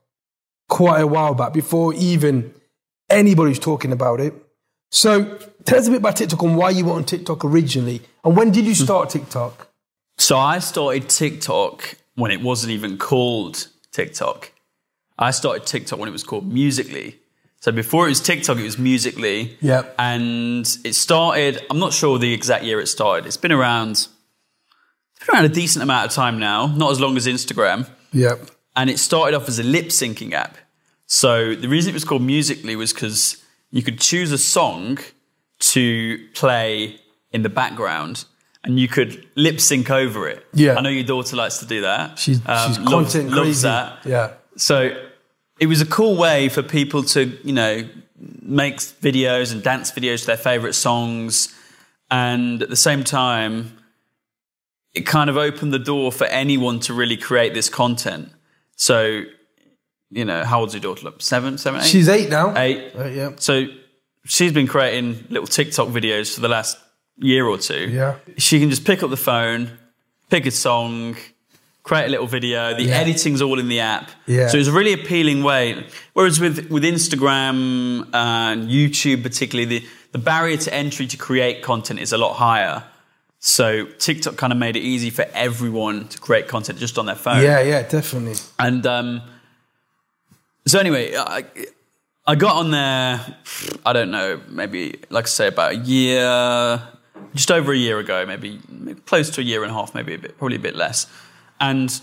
[0.68, 2.54] quite a while back before even
[3.09, 4.35] anybody's talking about it.
[4.90, 8.02] So tell us a bit about TikTok and why you were on TikTok originally.
[8.24, 9.68] And when did you start TikTok?
[10.18, 14.52] So I started TikTok when it wasn't even called TikTok.
[15.18, 17.19] I started TikTok when it was called Musically.
[17.61, 19.57] So before it was TikTok, it was Musically.
[19.61, 19.94] Yep.
[19.99, 23.27] And it started, I'm not sure the exact year it started.
[23.27, 27.16] It's been around, it's been around a decent amount of time now, not as long
[27.18, 27.88] as Instagram.
[28.12, 28.51] Yep.
[28.77, 30.57] And it started off as a lip syncing app.
[31.07, 34.99] So the reason it was called Musically was because you could choose a song
[35.59, 36.99] to play
[37.33, 38.25] in the background
[38.64, 40.46] and you could lip sync over it.
[40.55, 40.77] Yeah.
[40.77, 42.18] I know your daughter likes to do that.
[42.18, 43.62] She's, Um, she's loves- content loves crazy.
[43.62, 43.99] that.
[44.07, 44.31] Yeah.
[44.57, 44.90] So
[45.61, 47.88] it was a cool way for people to, you know,
[48.42, 51.55] make videos and dance videos to their favorite songs.
[52.11, 53.79] And at the same time,
[54.94, 58.31] it kind of opened the door for anyone to really create this content.
[58.75, 59.23] So,
[60.11, 61.05] you know, how old's your daughter?
[61.05, 61.87] Look, seven, seven, eight?
[61.87, 62.57] She's eight now.
[62.57, 62.92] eight.
[62.96, 63.31] Uh, yeah.
[63.37, 63.66] So
[64.25, 66.79] she's been creating little TikTok videos for the last
[67.16, 67.88] year or two.
[67.90, 68.16] Yeah.
[68.38, 69.79] She can just pick up the phone,
[70.31, 71.16] pick a song,
[71.90, 72.72] create a little video.
[72.72, 73.00] The Yeah.
[73.03, 74.11] editing's all in the app.
[74.26, 74.46] Yeah.
[74.46, 75.85] So it's a really appealing way.
[76.12, 81.98] Whereas with, with Instagram and YouTube, particularly, the, the barrier to entry to create content
[81.98, 82.85] is a lot higher.
[83.40, 87.16] So TikTok kind of made it easy for everyone to create content just on their
[87.16, 87.42] phone.
[87.42, 88.35] Yeah, yeah, definitely.
[88.59, 89.22] And um,
[90.68, 91.44] so anyway, I,
[92.24, 93.35] I got on there,
[93.85, 96.81] I don't know, maybe, like I say, about a year,
[97.35, 100.14] just over a year ago, maybe, maybe close to a year and a half, maybe
[100.14, 101.07] a bit, probably a bit less.
[101.61, 102.01] And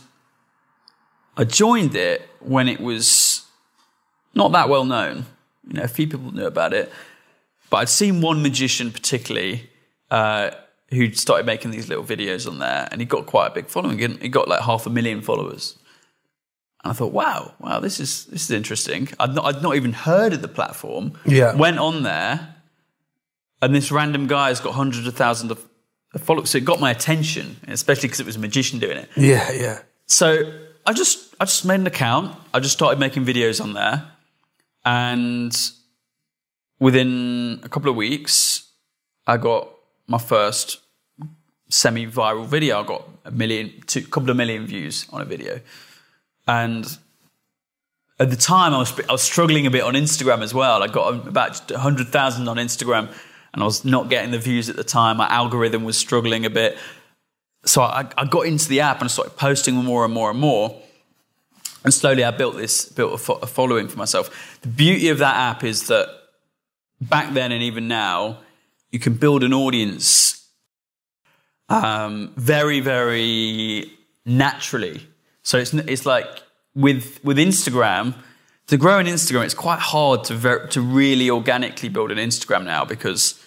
[1.36, 3.46] I joined it when it was
[4.34, 5.26] not that well known.
[5.68, 6.92] You know, a few people knew about it.
[7.70, 9.70] But I'd seen one magician particularly
[10.10, 10.52] uh,
[10.90, 14.00] who started making these little videos on there, and he got quite a big following.
[14.00, 15.78] He he got like half a million followers.
[16.84, 19.10] And I thought, wow, wow, this is this is interesting.
[19.20, 21.14] I'd not, I'd not even heard of the platform.
[21.26, 21.56] Yeah.
[21.56, 22.56] Went on there,
[23.62, 25.68] and this random guy has got hundreds of thousands of
[26.14, 26.50] of followers.
[26.52, 29.10] So it got my attention, especially because it was a magician doing it.
[29.16, 29.80] Yeah, yeah.
[30.06, 30.52] So
[30.86, 32.36] I just I just made an account.
[32.54, 34.12] I just started making videos on there,
[34.86, 35.56] and
[36.80, 38.70] within a couple of weeks,
[39.26, 39.70] I got
[40.08, 40.80] my first
[41.70, 42.82] semi-viral video.
[42.82, 45.60] I got a million, two, couple of million views on a video,
[46.48, 46.98] and
[48.20, 50.82] at the time I was I was struggling a bit on Instagram as well.
[50.82, 53.14] I got about hundred thousand on Instagram,
[53.54, 55.18] and I was not getting the views at the time.
[55.18, 56.78] My algorithm was struggling a bit
[57.68, 60.40] so I, I got into the app and I started posting more and more and
[60.40, 60.82] more.
[61.84, 64.60] And slowly I built this, built a, fo- a following for myself.
[64.62, 66.08] The beauty of that app is that
[67.02, 68.40] back then and even now,
[68.92, 70.50] you can build an audience
[71.70, 73.92] um, very, very
[74.26, 75.06] naturally.
[75.44, 76.28] So it's, it's like
[76.74, 78.16] with, with Instagram,
[78.68, 82.66] to grow an Instagram, it's quite hard to, ver- to really organically build an Instagram
[82.66, 83.42] now because,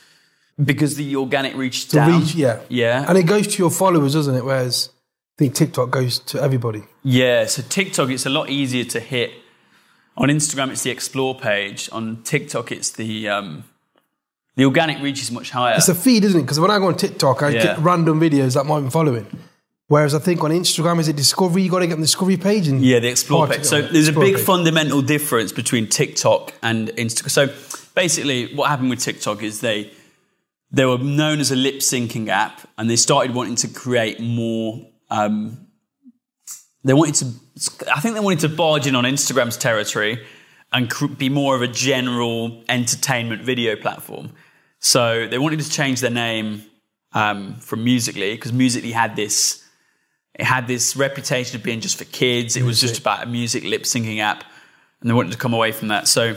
[0.63, 2.21] because the organic reach To down.
[2.21, 2.61] reach, yeah.
[2.69, 3.05] Yeah.
[3.09, 4.45] And it goes to your followers, doesn't it?
[4.45, 4.91] Whereas
[5.39, 6.83] I think TikTok goes to everybody.
[7.03, 9.31] Yeah, so TikTok, it's a lot easier to hit.
[10.17, 11.89] On Instagram, it's the explore page.
[11.93, 13.65] On TikTok, it's the um,
[14.57, 15.77] the organic reach is much higher.
[15.77, 16.43] It's a feed, isn't it?
[16.43, 17.63] Because when I go on TikTok, I Yeah.
[17.63, 19.27] get random videos that I'm following.
[19.91, 21.63] Whereas I think on Instagram, is it Discovery?
[21.63, 23.65] You got to get on the Discovery page and yeah, the explore page.
[23.65, 24.45] So there's a big page.
[24.45, 27.31] fundamental difference between TikTok and Instagram.
[27.31, 27.47] So
[27.97, 29.91] basically, what happened with TikTok is they
[30.71, 34.87] they were known as a lip syncing app, and they started wanting to create more.
[35.11, 35.67] Um,
[36.85, 40.25] they wanted to, I think they wanted to barge in on Instagram's territory
[40.73, 44.35] and cr- be more of a general entertainment video platform.
[44.79, 46.63] So they wanted to change their name
[47.13, 49.67] um, from Musically because Musically had this,
[50.41, 52.57] it had this reputation of being just for kids.
[52.57, 54.45] It was just about a music lip syncing app,
[55.01, 56.09] and they wanted to come away from that.
[56.09, 56.37] So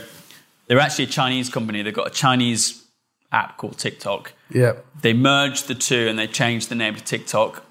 [0.68, 1.82] they're actually a Chinese company.
[1.82, 2.84] They've got a Chinese
[3.32, 7.66] app called TikTok yeah, they merged the two and they changed the name to TikTok.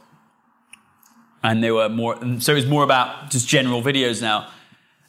[1.45, 4.49] And they were more, and so it was more about just general videos now.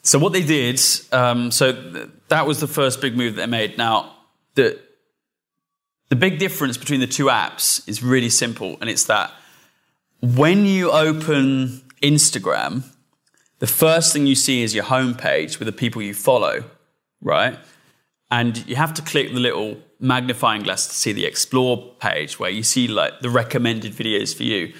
[0.01, 0.81] So what they did,
[1.11, 3.77] um, so th- that was the first big move that they made.
[3.77, 4.15] Now,
[4.55, 4.79] the
[6.09, 9.31] the big difference between the two apps is really simple, and it's that
[10.23, 12.83] when you open Instagram,
[13.59, 16.63] the first thing you see is your homepage with the people you follow,
[17.21, 17.57] right?
[18.33, 22.49] and you have to click the little magnifying glass to see the explore page where
[22.49, 24.73] you see like the recommended videos for you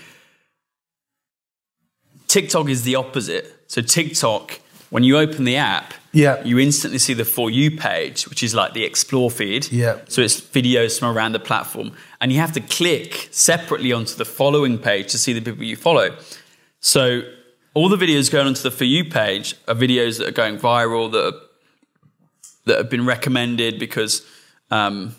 [2.27, 4.59] tiktok is the opposite so tiktok
[4.93, 6.43] when you open the app Yeah.
[6.43, 9.95] you instantly see the for you page which is like the explore feed Yeah.
[10.07, 14.25] so it's videos from around the platform and you have to click separately onto the
[14.25, 16.15] following page to see the people you follow
[16.79, 17.21] so
[17.73, 21.11] all the videos going onto the for you page are videos that are going viral
[21.11, 21.39] that are
[22.65, 24.21] that have been recommended because
[24.71, 25.15] um,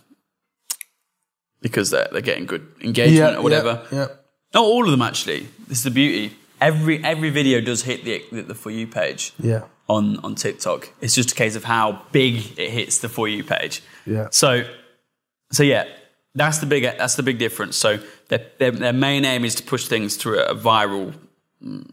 [1.60, 3.82] because they're, they're getting good engagement yeah, or whatever.
[3.90, 4.06] Yeah, yeah.
[4.54, 5.48] Not all of them actually.
[5.68, 6.36] This is the beauty.
[6.60, 9.62] Every every video does hit the the, the for you page Yeah.
[9.88, 10.90] on on TikTok.
[11.00, 13.82] It's just a case of how big it hits the for you page.
[14.06, 14.28] Yeah.
[14.30, 14.64] So
[15.52, 15.84] so yeah,
[16.34, 17.76] that's the big that's the big difference.
[17.76, 21.12] So their their, their main aim is to push things through a viral
[21.62, 21.90] mm,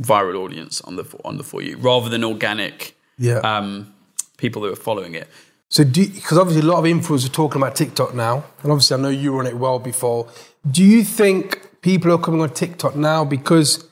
[0.00, 3.38] viral audience on the on the for you rather than organic Yeah.
[3.38, 3.94] um,
[4.36, 5.28] people who are following it.
[5.70, 9.00] So, because obviously a lot of influencers are talking about TikTok now, and obviously I
[9.00, 10.28] know you were on it well before.
[10.70, 13.84] Do you think people are coming on TikTok now because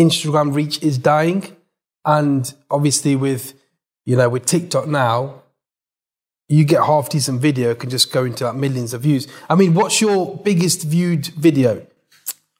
[0.00, 1.56] Instagram reach is dying,
[2.04, 3.54] and obviously with
[4.04, 5.42] you know with TikTok now,
[6.48, 9.28] you get half decent video can just go into like millions of views.
[9.48, 11.86] I mean, what's your biggest viewed video?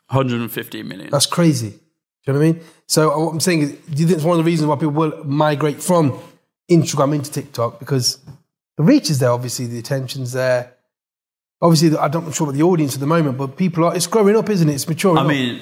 [0.08, 1.10] 150 million.
[1.10, 1.70] That's crazy.
[1.70, 1.76] Do
[2.26, 2.60] you know what I mean?
[2.86, 4.76] So uh, what I'm saying is, do you think it's one of the reasons why
[4.76, 6.18] people will migrate from
[6.70, 8.18] Instagram into TikTok because
[8.76, 10.74] the reach is there, obviously the attention's there.
[11.62, 13.94] Obviously, I'm not sure about the audience at the moment, but people are.
[13.94, 14.74] It's growing up, isn't it?
[14.74, 15.18] It's maturing.
[15.18, 15.26] I up.
[15.26, 15.60] mean,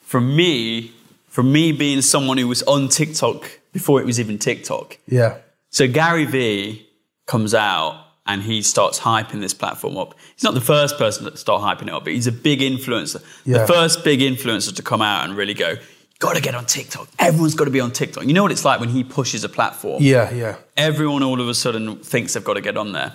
[0.00, 0.92] for me,
[1.36, 4.96] from me being someone who was on TikTok before it was even TikTok.
[5.06, 5.36] Yeah.
[5.68, 6.88] So Gary Vee
[7.26, 10.14] comes out and he starts hyping this platform up.
[10.34, 13.22] He's not the first person to start hyping it up, but he's a big influencer.
[13.44, 13.58] Yeah.
[13.58, 15.74] The first big influencer to come out and really go,
[16.20, 17.06] got to get on TikTok.
[17.18, 18.24] Everyone's got to be on TikTok.
[18.24, 20.02] You know what it's like when he pushes a platform?
[20.02, 20.56] Yeah, yeah.
[20.74, 23.12] Everyone all of a sudden thinks they've got to get on there.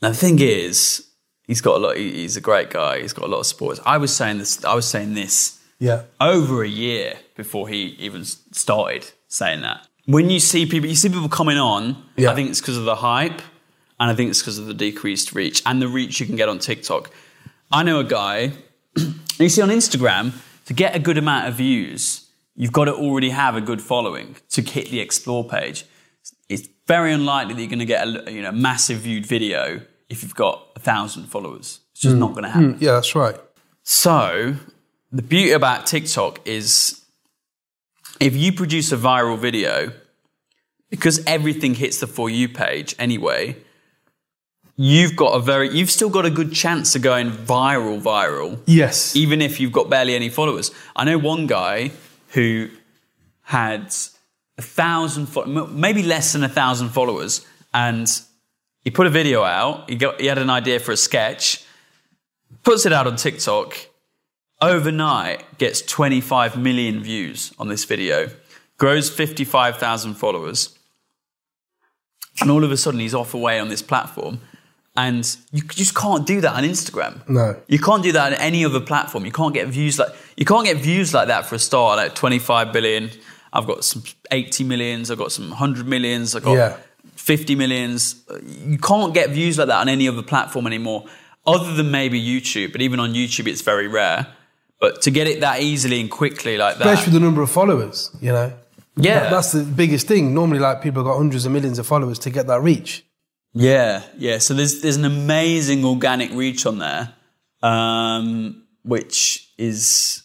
[0.00, 1.06] Now the thing is,
[1.42, 1.96] he's got a lot.
[1.98, 3.02] He's a great guy.
[3.02, 3.78] He's got a lot of supporters.
[3.84, 4.64] I was saying this.
[4.64, 6.02] I was saying this Yeah.
[6.20, 9.86] over a year before he even started saying that.
[10.06, 12.02] When you see people, you see people coming on.
[12.16, 12.32] Yeah.
[12.32, 13.40] I think it's because of the hype,
[14.00, 16.48] and I think it's because of the decreased reach and the reach you can get
[16.48, 17.10] on TikTok.
[17.70, 18.52] I know a guy.
[19.38, 20.32] you see on Instagram
[20.66, 24.36] to get a good amount of views, you've got to already have a good following
[24.50, 25.84] to hit the explore page.
[26.48, 30.22] It's very unlikely that you're going to get a you know massive viewed video if
[30.22, 31.80] you've got a thousand followers.
[31.92, 32.20] It's just hmm.
[32.20, 32.74] not going to happen.
[32.74, 32.84] Hmm.
[32.84, 33.36] Yeah, that's right.
[33.82, 34.56] So,
[35.12, 37.00] the beauty about TikTok is
[38.20, 39.92] if you produce a viral video,
[40.90, 43.56] because everything hits the For You page anyway,
[44.76, 49.14] you've got a very, you've still got a good chance of going viral, viral, Yes.
[49.14, 50.70] even if you've got barely any followers.
[50.96, 51.92] I know one guy
[52.30, 52.68] who
[53.42, 53.94] had
[54.56, 58.08] a thousand, fo- maybe less than a thousand followers, and
[58.82, 59.88] he put a video out.
[59.88, 61.64] He got, he had an idea for a sketch,
[62.62, 63.76] puts it out on TikTok.
[64.60, 68.30] Overnight, gets 25 million views on this video,
[68.76, 70.76] grows 55,000 followers,
[72.40, 74.40] and all of a sudden he's off away on this platform.
[74.96, 77.28] And you just can't do that on Instagram.
[77.28, 77.54] No.
[77.68, 79.24] You can't do that on any other platform.
[79.24, 81.98] You can't get views like you can't get views like that for a start.
[81.98, 83.10] Like 25 billion.
[83.52, 85.12] I've got some 80 millions.
[85.12, 86.34] I've got some 100 millions.
[86.34, 86.76] I've got Yeah.
[87.14, 88.24] 50 millions.
[88.42, 91.04] You can't get views like that on any other platform anymore,
[91.46, 92.72] other than maybe YouTube.
[92.72, 94.26] But even on YouTube, it's very rare.
[94.80, 98.10] But to get it that easily and quickly like that, Especially the number of followers,
[98.20, 98.52] you know?
[98.96, 99.20] Yeah.
[99.20, 100.34] That- that's the biggest thing.
[100.34, 103.04] Normally, like, people got hundreds of millions of followers to get that reach.
[103.54, 104.38] Yeah, yeah.
[104.38, 107.14] So there's there's an amazing organic reach on there,
[107.62, 110.22] um, which is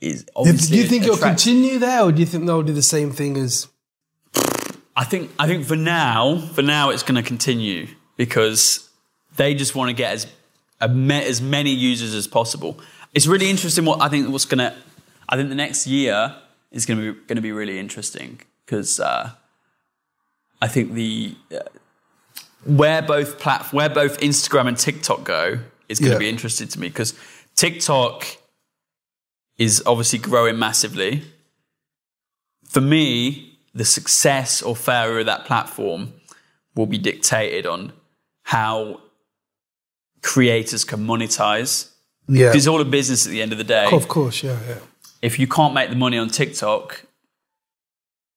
[0.00, 0.76] is obviously.
[0.76, 3.36] Do you think it'll continue there, or do you think they'll do the same thing
[3.36, 3.68] as.
[4.96, 8.88] I think I think for now, for now, it's going to continue because
[9.36, 10.26] they just want to get as
[10.80, 12.80] as many users as possible.
[13.14, 13.84] It's really interesting.
[13.84, 14.74] What I think what's to,
[15.28, 16.34] I think the next year
[16.70, 19.30] is going to be to be really interesting because uh,
[20.60, 21.58] I think the uh,
[22.64, 26.18] where both plat- where both Instagram and TikTok go is going to Yeah.
[26.18, 27.14] be interesting to me because
[27.56, 28.26] TikTok
[29.56, 31.24] is obviously growing massively
[32.68, 36.12] for me, the success or failure of that platform
[36.74, 37.92] will be dictated on
[38.42, 39.00] how
[40.22, 41.90] creators can monetize.
[42.28, 42.52] Yeah.
[42.54, 43.88] It's all a business at the end of the day.
[43.90, 44.78] Of course, yeah, yeah.
[45.22, 47.02] If you can't make the money on TikTok,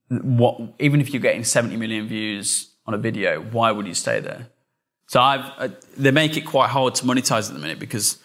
[0.10, 4.20] what even if you're getting 70 million views on a video, why would you stay
[4.20, 4.48] there?
[5.08, 8.18] So I've uh, they make it quite hard to monetize at the minute because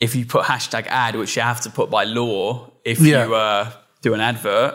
[0.00, 3.26] if you put hashtag ad, which you have to put by law, if Yeah.
[3.26, 4.74] you uh, do an advert,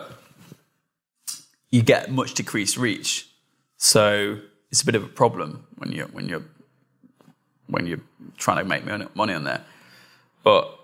[1.70, 3.28] you get much decreased reach.
[3.76, 4.38] So
[4.70, 6.44] it's a bit of a problem when you're when you're
[7.68, 8.00] when you're
[8.36, 8.84] trying to make
[9.14, 9.64] money on there.
[10.42, 10.78] But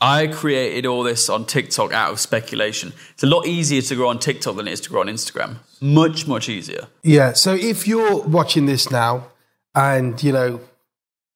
[0.00, 2.92] I created all this on TikTok out of speculation.
[3.12, 5.56] It's a lot easier to grow on TikTok than it is to grow on Instagram.
[5.80, 6.88] Much much easier.
[7.02, 7.34] Yeah.
[7.34, 9.28] So if you're watching this now
[9.74, 10.60] and, you know,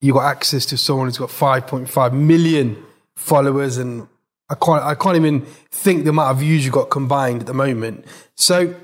[0.01, 2.83] you got access to someone who's got 5.5 million
[3.15, 4.07] followers and
[4.49, 7.53] I can't, I can't even think the amount of views you got combined at the
[7.53, 8.05] moment.
[8.35, 8.75] So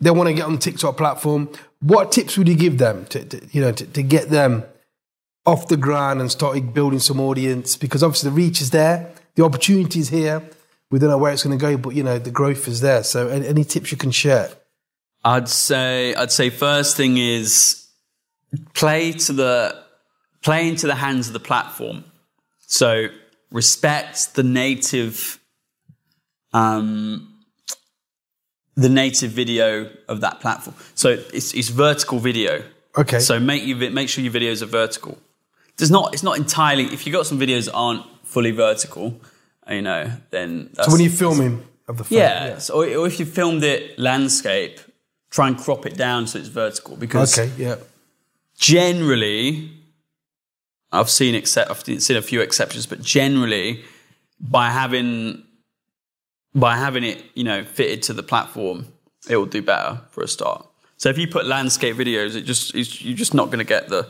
[0.00, 1.48] they want to get on the TikTok platform.
[1.80, 4.64] What tips would you give them to, to you know, to, to get them
[5.44, 7.76] off the ground and started building some audience?
[7.76, 10.42] Because obviously the reach is there, the opportunity is here.
[10.90, 13.02] We don't know where it's going to go, but you know, the growth is there.
[13.02, 14.50] So any, any tips you can share?
[15.24, 17.86] I'd say I'd say first thing is
[18.74, 19.82] play to the
[20.42, 22.04] play into the hands of the platform.
[22.66, 23.08] So
[23.50, 25.38] respect the native
[26.52, 27.28] um
[28.74, 30.76] the native video of that platform.
[30.94, 32.64] So it's it's vertical video.
[32.96, 33.20] Okay.
[33.20, 35.18] So make you make sure your videos are vertical.
[35.76, 39.20] There's not it's not entirely if you got some videos that aren't fully vertical,
[39.68, 42.58] you know, then that's, So when you're filming of the phone, yeah.
[42.58, 44.80] So, or, or if you filmed it landscape,
[45.30, 47.76] try and crop it down so it's vertical because Okay, yeah.
[48.58, 49.70] generally,
[50.92, 53.82] I've seen except I've seen a few exceptions, but generally,
[54.40, 55.44] by having
[56.54, 58.86] by having it, you know, fitted to the platform,
[59.28, 60.66] it will do better for a start.
[60.98, 63.88] So if you put landscape videos, it just it's, you're just not going to get
[63.88, 64.08] the,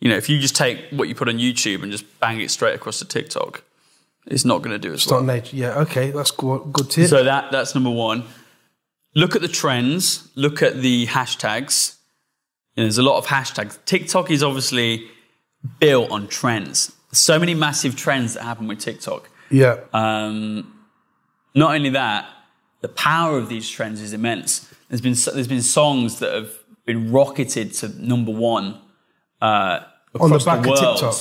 [0.00, 2.50] you know, if you just take what you put on YouTube and just bang it
[2.50, 3.62] straight across to TikTok,
[4.26, 5.22] it's not going to do as It's well.
[5.22, 5.56] not nature.
[5.56, 6.72] Yeah, okay, that's good.
[6.72, 7.08] Good tip.
[7.08, 8.24] So that that's number one.
[9.14, 10.28] Look at the trends.
[10.34, 11.96] Look at the hashtags.
[12.76, 13.78] You know, there's a lot of hashtags.
[13.86, 15.06] TikTok is obviously
[15.80, 16.92] built on trends.
[17.12, 19.28] So many massive trends that happen with TikTok.
[19.50, 20.74] yeah, Um,
[21.54, 22.28] not only that,
[22.82, 24.72] the power of these trends is immense.
[24.88, 26.52] There's been there's been songs that have
[26.84, 28.78] been rocketed to number one
[29.40, 29.80] uh,
[30.18, 31.14] On the back of world TikTok.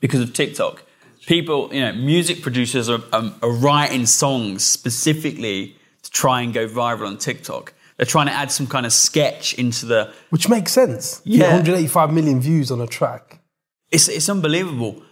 [0.00, 0.82] because of TikTok.
[1.26, 6.66] People, you know, music producers are, um, are writing songs specifically to try and go
[6.66, 7.74] viral on TikTok.
[7.96, 10.12] They're trying to add some kind of sketch into the.
[10.30, 11.20] which makes sense.
[11.24, 11.48] Yeah.
[11.48, 13.40] 185 million views on a track.
[13.90, 15.02] It's it's unbelievable.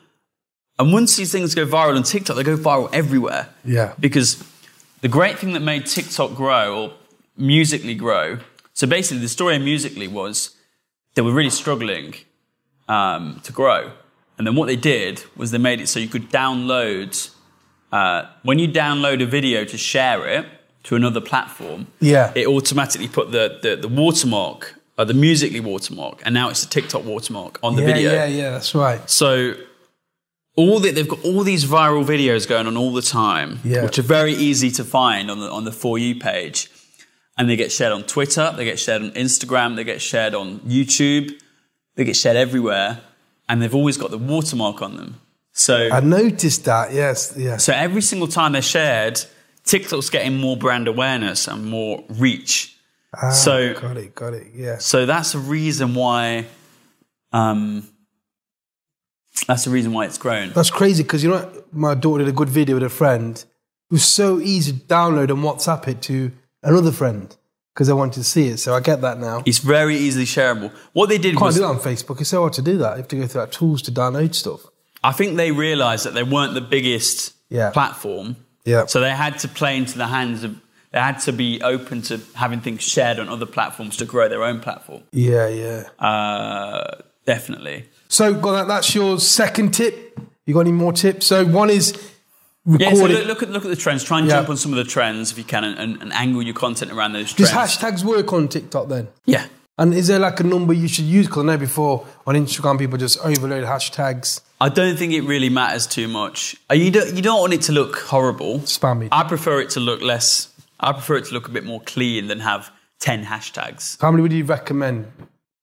[0.79, 3.49] And once these things go viral on TikTok, they go viral everywhere.
[3.65, 3.95] Yeah.
[3.99, 4.43] Because
[5.01, 6.93] the great thing that made TikTok grow or
[7.37, 8.39] Musical.ly grow.
[8.73, 10.55] So basically, the story of Musical.ly was
[11.15, 12.15] they were really struggling
[12.89, 13.93] um, to grow,
[14.39, 17.31] and then what they did was they made it so you could download.
[17.93, 20.45] Uh, when you download a video to share it
[20.85, 22.33] to another platform, Yeah.
[22.35, 26.71] it automatically put the the, the watermark, uh, the Musical.ly watermark, and now it's the
[26.71, 28.13] TikTok watermark on the yeah, video.
[28.13, 29.09] yeah, yeah, that's right.
[29.09, 29.55] So
[30.57, 33.83] all the, they've got all these viral videos going on all the time, Yeah.
[33.85, 36.71] which are very easy to find on the on the for you page,
[37.39, 40.61] and they get shared on Twitter, they get shared on Instagram, they get shared on
[40.61, 41.39] YouTube,
[41.97, 43.01] they get shared everywhere,
[43.49, 45.21] and they've always got the watermark on them.
[45.53, 46.93] So I noticed that.
[46.93, 47.65] Yes, yes.
[47.65, 49.21] so every single time they're shared,
[49.65, 52.77] TikTok's getting more brand awareness and more reach.
[53.15, 54.49] Ah, so got it, got it.
[54.55, 54.79] Yeah.
[54.79, 56.47] so that's the reason why.
[57.33, 57.89] Um,
[59.47, 60.53] that's the reason why it's grown.
[60.53, 63.37] That's crazy because you know my daughter did a good video with a friend.
[63.37, 66.33] It was so easy to download and WhatsApp it to
[66.63, 67.35] another friend
[67.77, 68.57] because they wanted to see it.
[68.57, 69.43] So I get that now.
[69.45, 70.73] It's very easily shareable.
[70.95, 72.19] What they did Can't was, do that on Facebook.
[72.23, 72.93] It's so hard to do that.
[72.93, 74.63] You have to go through that tools to download stuff.
[75.05, 77.69] I think they realised that they weren't the biggest Yeah.
[77.73, 78.87] platform, Yeah.
[78.87, 80.57] so they had to play into the hands of.
[80.93, 84.43] They had to be open to having things shared on other platforms to grow their
[84.43, 85.03] own platform.
[85.13, 85.83] yeah, yeah.
[86.05, 87.85] Uh, definitely.
[88.09, 90.19] So got that, that's your second tip.
[90.47, 91.27] You got any more tips?
[91.27, 91.93] So one is
[92.69, 94.03] Yeah, so look, look at look at the trends.
[94.03, 94.37] Try and Yeah.
[94.37, 97.13] jump on some of the trends if you can, and, and, angle your content around
[97.13, 97.77] those Does trends.
[97.77, 99.07] hashtags work on TikTok then?
[99.25, 99.47] yeah,
[99.79, 101.27] And is there like a number you should use?
[101.27, 104.41] Because I know before on Instagram people just overload hashtags.
[104.61, 106.57] I don't think it really matters too much.
[106.71, 108.61] Uh, You don't you don't want it to look horrible.
[108.61, 109.09] Spammy.
[109.13, 110.49] I prefer it to look less.
[110.81, 113.97] I prefer it to look a bit more clean than have ten hashtags.
[114.01, 115.07] How many would you recommend?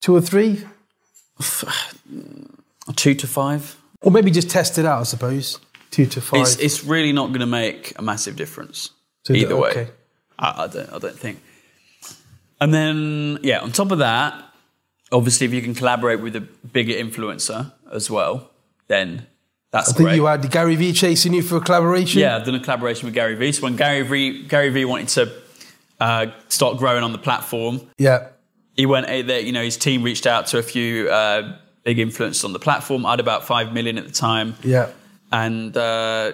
[0.02, 0.64] Two or three?
[2.96, 3.76] Two to five.
[4.02, 5.60] Or maybe just test it out, I suppose.
[5.94, 6.42] Two to five.
[6.42, 8.90] It's it's really not going to make a massive difference
[9.26, 9.70] So the- either way.
[9.70, 9.88] okay.
[10.40, 11.38] I, I don't I don't think.
[12.60, 14.34] And then yeah, on top of that,
[15.12, 18.50] obviously if you can collaborate with a bigger influencer as well,
[18.88, 19.28] then
[19.72, 20.16] that's I think great.
[20.16, 22.22] you had Gary Vee chasing you for a collaboration.
[22.22, 23.52] Yeah, I've done a collaboration with Gary Vee.
[23.52, 25.32] So when Gary Vee Gary Vee wanted to
[26.00, 28.28] uh, start growing on the platform, Yeah.
[28.76, 29.40] he went eh, there.
[29.42, 33.06] You know, his team reached out to a few uh, big influencers on the platform.
[33.06, 34.90] I had about five million at the time, Yeah.
[35.34, 36.32] And uh,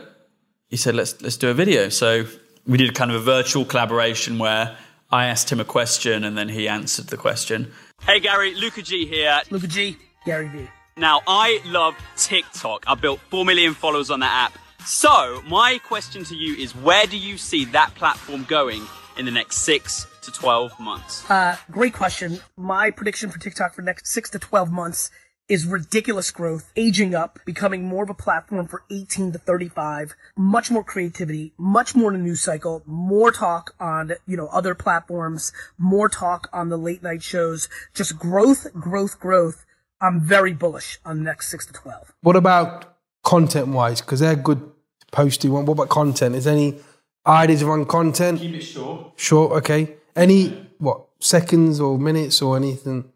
[0.67, 2.25] he said, "Let's let's do a video." So
[2.67, 4.77] we did kind of a virtual collaboration where
[5.11, 7.71] I asked him a question and then he answered the question.
[8.01, 9.41] Hey Gary, Luca G here.
[9.49, 10.69] Luca G, Gary Vee.
[10.97, 12.83] Now, I love TikTok.
[12.85, 14.59] I built 4 million followers on that app.
[14.85, 18.85] So, my question to you is where do you see that platform going
[19.17, 21.29] in the next 6 to 12 months?
[21.29, 22.39] Uh, great question.
[22.57, 25.09] My prediction for TikTok for the next six to 12 months
[25.49, 30.69] is ridiculous growth, aging up, becoming more of a platform for 18 to 35, much
[30.69, 35.51] more creativity, much more in the news cycle, more talk on, you know, other platforms,
[35.77, 39.65] more talk on the late night shows, just growth, growth, growth.
[39.99, 42.13] I'm very bullish on the next six to 12.
[42.21, 44.01] What about content wise?
[44.01, 45.51] Because they're good to post you.
[45.51, 46.35] What about content?
[46.35, 46.79] Is there any
[47.25, 48.39] ideas around content?
[48.39, 49.19] Keep it short.
[49.19, 49.95] Short, okay.
[50.15, 53.11] Any, what, seconds or minutes or anything?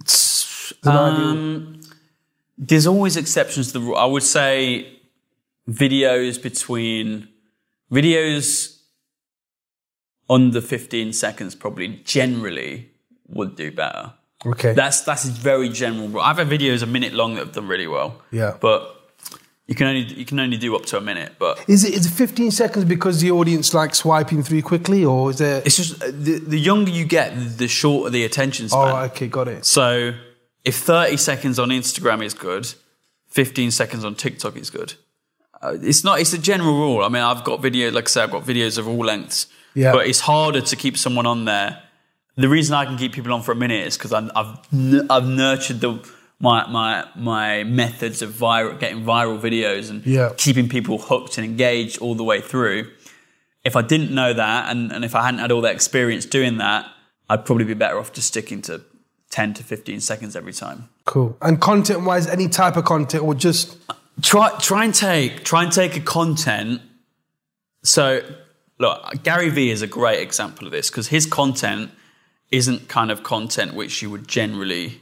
[0.00, 0.41] an ideal-
[0.84, 1.80] Um,
[2.58, 3.96] there's always exceptions to the rule.
[3.96, 4.98] I would say
[5.68, 7.28] videos between
[7.90, 8.78] videos
[10.28, 12.90] under 15 seconds probably generally
[13.28, 14.14] would do better.
[14.44, 14.72] Okay.
[14.72, 16.22] That's that's a very general rule.
[16.22, 18.22] I've had videos a minute long that have done really well.
[18.30, 18.56] Yeah.
[18.60, 18.98] But
[19.68, 21.34] you can only you can only do up to a minute.
[21.38, 25.30] But is it is it 15 seconds because the audience like swiping through quickly or
[25.30, 25.62] is there.
[25.64, 28.92] it's just uh, the, the younger you get, the shorter the attention span.
[28.92, 29.64] Oh, okay, got it.
[29.64, 30.12] So
[30.64, 32.72] if 30 seconds on Instagram is good,
[33.28, 34.94] 15 seconds on TikTok is good.
[35.60, 36.20] Uh, it's not.
[36.20, 37.02] It's a general rule.
[37.02, 39.46] I mean, I've got video, like I said, I've got videos of all lengths.
[39.74, 39.92] Yeah.
[39.92, 41.82] But it's harder to keep someone on there.
[42.36, 44.30] The reason I can keep people on for a minute is because I've
[44.72, 45.98] n- I've nurtured the
[46.40, 50.30] my my my methods of viral getting viral videos and Yeah.
[50.36, 52.90] keeping people hooked and engaged all the way through.
[53.64, 56.56] If I didn't know that and, and if I hadn't had all that experience doing
[56.58, 56.86] that,
[57.30, 58.80] I'd probably be better off just sticking to
[59.32, 60.88] 10 to 15 seconds every time.
[61.04, 61.36] Cool.
[61.42, 63.76] And content wise, any type of content or just
[64.20, 66.82] Try try and take try and take a content.
[67.82, 68.20] So
[68.78, 71.90] look, Gary Vee is a great example of this because his content
[72.50, 75.00] isn't kind of content which you would generally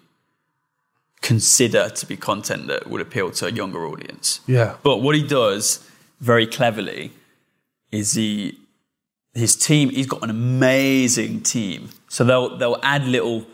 [1.22, 4.40] consider to be content that would appeal to a younger audience.
[4.46, 5.86] yeah, But what he does
[6.20, 7.12] very cleverly
[7.90, 8.58] is he
[9.34, 9.90] his team.
[9.90, 11.90] He's got an amazing team.
[12.08, 13.44] So they'll they'll add little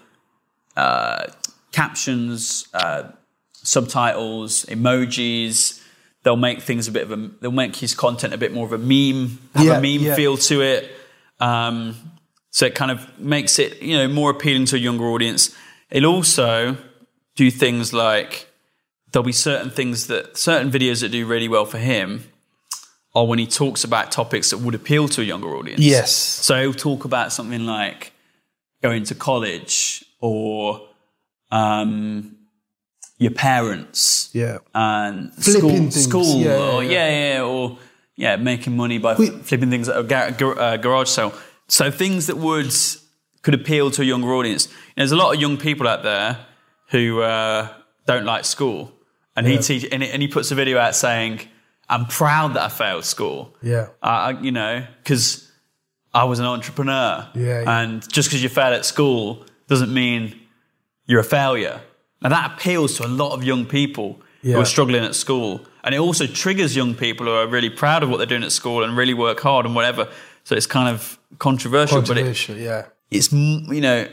[0.77, 1.27] uh,
[1.73, 3.05] captions, uh,
[3.53, 5.83] subtitles, emojis.
[6.23, 7.31] They'll make things a bit of a.
[7.41, 10.15] They'll make his content a bit more of a meme, have Yeah, a meme yeah.
[10.17, 10.91] feel to it.
[11.39, 11.95] Um,
[12.51, 15.55] so it kind of makes it you know more appealing to a younger audience.
[15.91, 16.77] It'll also
[17.37, 18.49] do things like
[19.13, 22.25] there'll be certain things that certain videos that do really well for him
[23.15, 25.81] are when he talks about topics that would appeal to a younger audience.
[25.81, 26.13] Yes.
[26.15, 28.13] So he'll talk about something like
[28.83, 30.89] going to college or
[31.51, 32.37] um,
[33.19, 34.59] your parents yeah.
[34.75, 36.05] and Flipping school, things.
[36.05, 37.79] school Yeah, or yeah, yeah, yeah, or
[38.17, 41.33] yeah, making money by We- flipping things at a gar- gar- uh, garage sale.
[41.69, 42.73] So things that would
[43.43, 44.69] could appeal to a younger audience.
[44.97, 46.39] There's a lot of young people out there
[46.91, 47.69] who uh,
[48.07, 48.93] don't like school,
[49.37, 51.41] and he teach and, he- and he puts a video out saying,
[51.89, 53.89] "I'm proud that I failed school." Yeah.
[54.03, 55.51] I, I- you know, because
[56.15, 57.29] I was an entrepreneur.
[57.35, 57.81] Yeah, yeah.
[57.81, 60.41] And just because you fail at school doesn't mean
[61.07, 61.81] you're a failure.
[62.23, 65.65] And that appeals to a lot of young people who are struggling at school.
[65.85, 68.53] And it also triggers young people who are really proud of what they're doing at
[68.53, 70.09] school and really work hard and whatever.
[70.45, 72.87] So it's kind of controversial, but it, yeah.
[73.11, 74.09] it's you know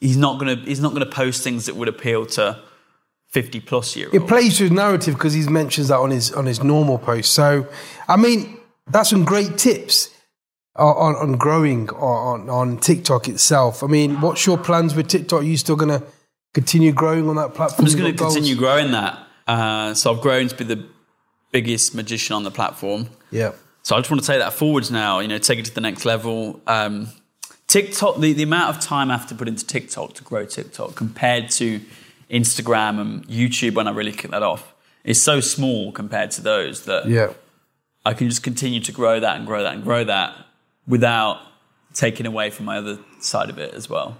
[0.00, 2.60] he's not gonna he's not gonna post things that would appeal to
[3.26, 6.46] fifty plus year It plays to his narrative because he mentions that on his on
[6.46, 7.32] his normal post.
[7.32, 7.66] So,
[8.08, 10.13] I mean, that's some great tips
[10.76, 13.82] on, on, growing on, on TikTok itself.
[13.82, 15.42] I mean, what's your plans with TikTok?
[15.42, 16.04] Are you still going to
[16.52, 17.80] continue growing on that platform?
[17.80, 19.18] I'm just going to continue growing that.
[19.46, 20.86] Uh, so I've grown to be the
[21.52, 23.08] biggest magician on the platform.
[23.30, 23.52] Yeah.
[23.82, 25.80] So I just want to take that forwards now, you know, take it to the
[25.80, 26.60] next level.
[26.66, 27.08] Um,
[27.66, 30.94] TikTok, the, the amount of time I have to put into TikTok to grow TikTok
[30.94, 31.80] compared to
[32.30, 36.84] Instagram and YouTube when I really kick that off is so small compared to those
[36.86, 37.34] that Yeah.
[38.06, 40.34] I can just continue to grow that and grow that and grow that
[40.86, 41.40] without
[41.92, 44.18] taking away from my other side of it as well.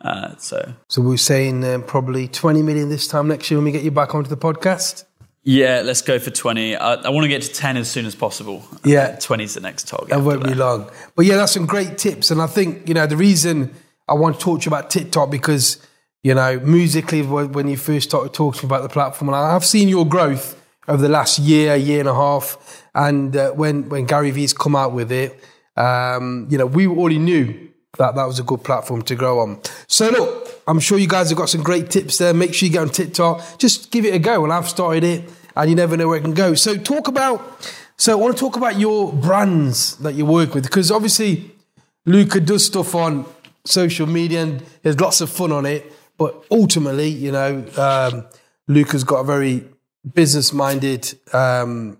[0.00, 3.72] Uh, so So we're saying um, probably 20 million this time next year when we
[3.72, 5.04] get you back onto the podcast.
[5.42, 6.76] yeah, let's go for 20.
[6.76, 8.62] I, I want to get to 10 as soon as possible.
[8.84, 9.16] Yeah.
[9.16, 10.10] 20 is the next target.
[10.10, 10.88] That won't be long.
[11.16, 12.30] But yeah, that's some great tips.
[12.30, 13.74] And I think, you know, the reason
[14.08, 15.84] I want to talk to you about TikTok because,
[16.22, 19.88] you know, Musical.ly, when when you first started talking about the platform, and I've seen
[19.88, 20.54] your growth
[20.86, 22.84] over the last year, year and a half.
[22.94, 25.38] And uh, when, when Gary Vee's come out with it,
[25.78, 27.68] um, you know, we already knew
[27.98, 29.60] that that was a good platform to grow on.
[29.86, 32.34] So look, I'm sure you guys have got some great tips there.
[32.34, 33.58] Make sure you get on TikTok.
[33.58, 34.44] Just give it a go.
[34.44, 36.54] And I've started it and you never know where it can go.
[36.54, 40.64] So talk about, so I want to talk about your brands that you work with
[40.64, 41.52] because obviously
[42.06, 43.24] Luca does stuff on
[43.64, 45.92] social media and there's lots of fun on it.
[46.16, 48.26] But ultimately, you know, um,
[48.66, 49.64] Luca's got a very
[50.14, 51.98] business minded um,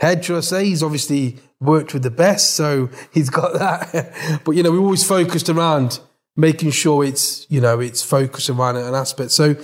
[0.00, 0.64] head, should I say.
[0.66, 4.42] He's obviously worked with the best, so he's got that.
[4.44, 6.00] but, you know, we always focused around
[6.36, 9.30] making sure it's, you know, it's focused around an aspect.
[9.32, 9.54] So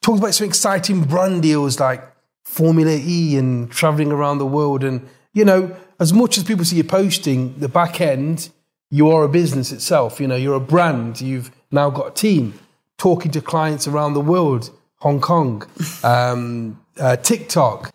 [0.00, 2.02] talk about some exciting brand deals like
[2.44, 4.82] Formula E and traveling around the world.
[4.82, 8.50] And, you know, as much as people see you posting, the back end,
[8.90, 10.20] you are a business itself.
[10.20, 11.20] You know, you're a brand.
[11.20, 12.58] You've now got a team
[12.98, 15.66] talking to clients around the world, Hong Kong,
[16.04, 17.92] um, uh, TikTok.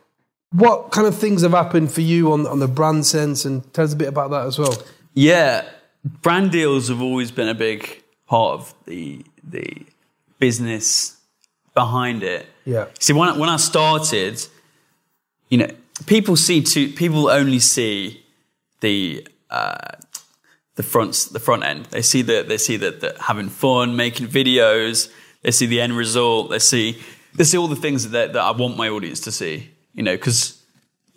[0.52, 3.46] What kind of things have happened for you on, on the brand sense?
[3.46, 4.74] And tell us a bit about that as well.
[5.14, 5.68] Yeah,
[6.04, 9.86] brand deals have always been a big part of the the
[10.40, 11.18] business
[11.74, 12.46] behind it.
[12.66, 12.88] Yeah.
[13.00, 14.46] See, when I, when I started,
[15.50, 15.70] you know,
[16.06, 18.24] people see to people only see
[18.82, 19.96] the uh,
[20.76, 21.86] the fronts the front end.
[21.86, 25.12] They see that they see that that having fun, making videos.
[25.42, 26.50] They see the end result.
[26.50, 27.02] They see
[27.36, 29.72] they see all the things that that I want my audience to see.
[29.98, 30.64] You know, because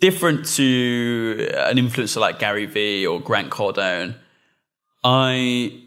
[0.01, 4.15] different to an influencer like Gary Vee or Grant Cardone,
[5.03, 5.81] I,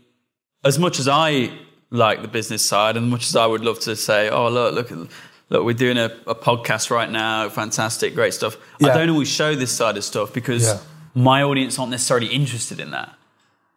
[0.65, 1.51] as much as I
[1.91, 4.75] like the business side, and as much as I would love to say, oh look,
[4.91, 5.09] look,
[5.51, 8.57] look, we're doing a, a podcast right now, fantastic, great stuff.
[8.81, 8.89] Yeah.
[8.91, 10.79] I don't always show this side of stuff because Yeah.
[11.15, 13.15] my audience aren't necessarily interested in that.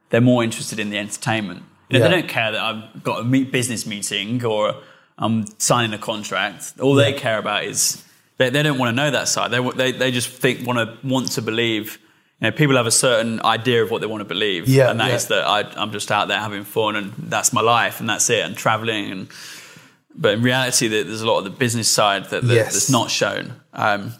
[0.10, 1.64] They're more interested in the entertainment.
[1.90, 2.12] You know, Yeah.
[2.12, 4.76] They don't care that I've got a meet business meeting or
[5.18, 6.74] I'm signing a contract.
[6.80, 8.04] All they care about is
[8.38, 9.52] they, they don't want to know that side.
[9.52, 12.00] They they they just think want to want to believe.
[12.40, 15.00] You know, people have a certain idea of what they want to believe, Yeah, and
[15.00, 15.38] that is yeah.
[15.38, 18.46] that I, I'm just out there having fun, and that's my life, and that's it,
[18.46, 19.28] and traveling, and
[20.16, 22.74] but in reality, there- there's a lot of the business side that, that Yes.
[22.74, 23.54] that's not shown.
[23.74, 24.14] Um,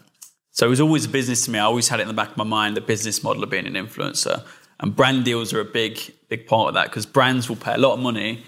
[0.50, 1.58] so it was always a business to me.
[1.60, 3.66] I always had it in the back of my mind, the business model of being
[3.68, 4.42] an influencer.
[4.80, 5.98] And brand deals are a big,
[6.28, 8.44] big part of that because brands will pay a lot of money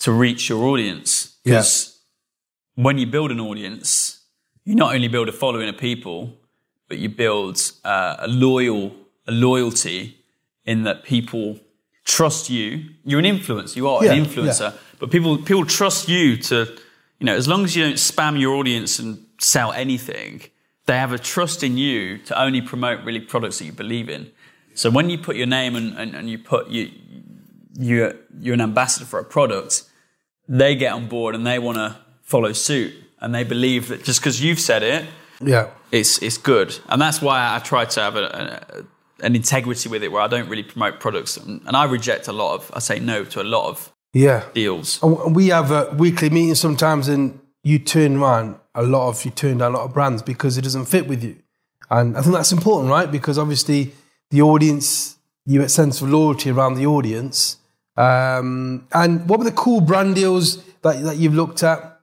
[0.00, 1.36] to reach your audience.
[1.44, 1.98] Because
[2.74, 4.20] when you build an audience,
[4.64, 6.32] you not only build a following of people,
[6.88, 8.94] but you build uh, a loyal,
[9.26, 10.16] a loyalty
[10.64, 11.58] in that people
[12.04, 12.84] trust you.
[13.04, 13.76] You're an influencer.
[13.76, 16.66] You are Yeah, an influencer, but people people trust you to,
[17.18, 20.42] you know, as long as you don't spam your audience and sell anything,
[20.86, 24.30] they have a trust in you to only promote really products that you believe in.
[24.74, 26.90] So when you put your name and, and, and you put you
[27.78, 29.84] you you're an ambassador for a product,
[30.48, 32.94] they get on board and they want to follow suit
[33.24, 35.04] and they believe that just because you've said it,
[35.40, 35.66] Yeah.
[35.90, 38.24] it's it's good, and that's why I try to have a,
[39.20, 42.28] a, an integrity with it, where I don't really promote products, and, and I reject
[42.28, 44.42] a lot of, I say no to a lot of Yeah.
[44.54, 45.02] deals.
[45.02, 49.30] And we have a weekly meeting sometimes, and you turn around a lot of you
[49.30, 51.34] turn down a lot of brands because it doesn't fit with you,
[51.90, 53.10] and I think that's important, right?
[53.10, 53.92] Because obviously
[54.30, 55.16] the audience,
[55.46, 57.56] you get a sense of loyalty around the audience.
[57.96, 61.93] Um, and what were the cool brand deals that that you've looked at?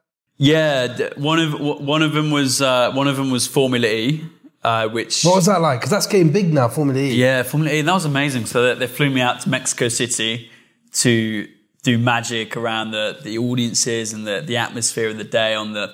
[0.44, 4.26] Yeah, one of one of them was uh, one of them was Formula E,
[4.64, 5.80] uh, which What was that like?
[5.80, 7.14] Because that's getting big now, Formula E.
[7.14, 7.82] Yeah, Formula E.
[7.82, 8.48] That was amazing.
[8.48, 10.50] So they, they flew me out to Mexico City
[10.94, 11.48] to
[11.84, 15.94] do magic around the, the audiences and the, the atmosphere of the day on the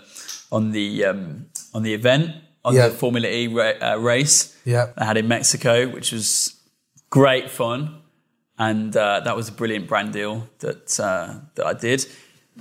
[0.49, 2.31] on the um, on the event
[2.63, 2.87] on Yeah.
[2.87, 4.55] the Formula E ra- uh, race.
[4.63, 4.91] Yeah.
[4.97, 6.55] I had in Mexico, which was
[7.09, 8.01] great fun,
[8.57, 12.05] and uh, that was a brilliant brand deal that uh, that I did.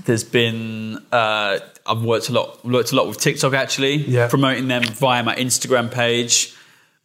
[0.04, 1.58] There's been uh,
[1.88, 4.28] I've worked a lot worked a lot with TikTok actually, Yeah.
[4.28, 6.54] promoting them via my Instagram page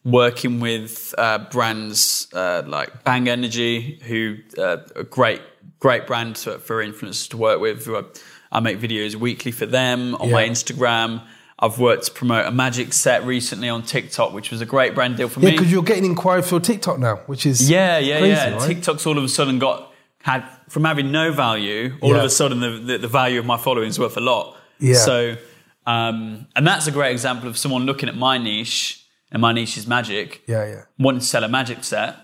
[0.04, 5.42] working with uh, brands uh, like Bang Energy, who uh, a great
[5.80, 7.86] great brand to, for influencers to work with.
[7.86, 8.04] Who I,
[8.52, 11.22] I make videos weekly for them on my Instagram.
[11.60, 15.18] I've worked to promote a magic set recently on TikTok, which was a great brand
[15.18, 15.52] deal for Yeah, me.
[15.52, 18.56] because you're getting inquiries for TikTok now, which is Yeah, yeah, crazy, yeah.
[18.56, 18.68] right?
[18.68, 22.60] TikTok's all of a sudden got had from having no value, all of a sudden
[22.62, 24.58] the, the, the value of my following is worth a lot.
[24.82, 24.96] Yeah.
[24.96, 25.38] So,
[25.86, 29.78] um, and that's a great example of someone looking at my niche, and my niche
[29.78, 30.42] is magic.
[30.48, 30.82] Yeah, yeah.
[31.00, 32.16] Wanting to sell a magic set,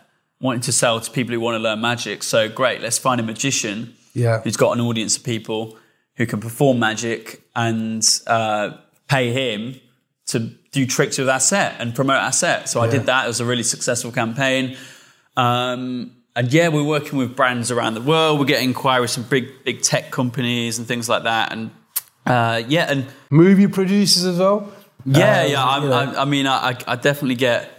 [0.42, 2.24] wanting to sell to people who want to learn magic.
[2.24, 4.42] So great, let's find a magician Yeah.
[4.42, 5.78] who's got an audience of people
[6.18, 8.72] who can perform magic and uh,
[9.08, 9.80] pay him
[10.28, 10.40] to
[10.72, 12.68] do tricks with our set and promote our set.
[12.68, 13.24] So I did that.
[13.26, 14.76] It was a really successful campaign.
[15.38, 18.40] Um, and yeah, we're working with brands around the world.
[18.40, 21.52] We're getting inquiries from big, big tech companies and things like that.
[21.52, 21.72] And
[22.28, 24.72] uh, yeah, and Movie producers as well.
[25.06, 25.66] yeah, Um, yeah.
[25.66, 25.96] I'm, you know.
[25.96, 27.72] I, I mean, I, I- definitely get,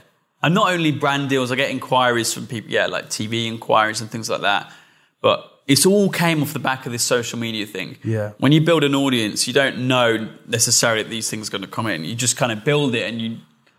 [0.42, 4.10] and not only brand deals, I get inquiries from people, yeah, like TV inquiries and
[4.10, 4.72] things like that.
[5.20, 7.98] But it's all came off the back of this social media thing.
[8.04, 8.32] Yeah.
[8.38, 11.68] When you build an audience, you don't know necessarily that these things are going to
[11.68, 12.04] come in.
[12.04, 13.36] You just kind of build it, and you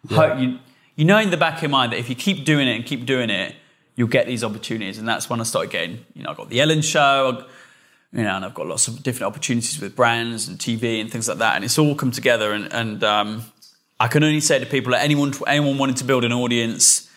[0.10, 0.60] hope you
[0.96, 2.86] you know in the back of your mind that if you keep doing it and
[2.86, 3.56] keep doing it,
[3.96, 4.98] you'll get these opportunities.
[5.00, 7.42] And that's when I started getting, you know, I got the Ellen Show.
[7.42, 7.46] I,
[8.12, 11.28] you know, and I've got lots of different opportunities with brands and TV and things
[11.28, 12.54] like that, and it's all come together.
[12.54, 13.44] And, and um,
[14.00, 17.08] I can only say to people, that anyone anyone wanting to build an audience,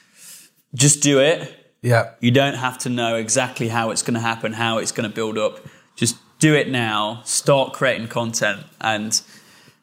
[0.74, 1.58] just do it.
[1.82, 2.10] Yeah.
[2.20, 5.14] You don't have to know exactly how it's going to happen, how it's going to
[5.14, 5.58] build up.
[5.96, 7.22] Just do it now.
[7.24, 9.20] Start creating content, and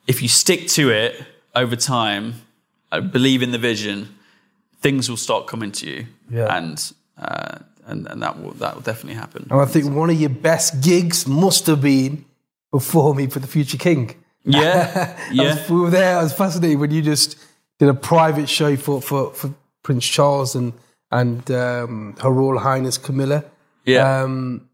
[0.08, 1.24] if you stick to it
[1.56, 2.36] over time,
[2.92, 4.16] I believe in the vision,
[4.82, 6.56] things will start coming to you, Yeah.
[6.56, 9.48] and uh, and and that will that will definitely happen.
[9.50, 12.26] And I think one of your best gigs must have been
[12.72, 14.16] performing for the Future King.
[14.44, 15.56] Yeah, I yeah.
[15.56, 16.18] was, we were there.
[16.18, 17.38] I was fascinated when you just
[17.80, 20.74] did a private show for, for, for Prince Charles and
[21.12, 23.44] and um, Her Royal Highness Camilla.
[23.86, 24.22] Yeah.
[24.22, 24.70] Um,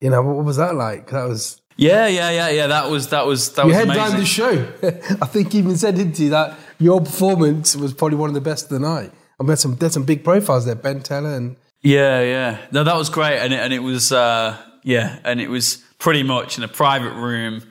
[0.00, 1.10] you know what, was that like?
[1.10, 2.66] That was Yeah, yeah, yeah, yeah.
[2.68, 4.20] That was that was that you was headlined amazing.
[4.20, 5.16] the show.
[5.22, 8.40] I think you even said into you that your performance was probably one of the
[8.40, 9.12] best of the night.
[9.40, 10.74] I there's some there's some big profiles there.
[10.74, 12.58] Ben Teller and Yeah, yeah.
[12.70, 16.22] No, that was great, and it, and it was uh, yeah, and it was pretty
[16.22, 17.62] much in a private room.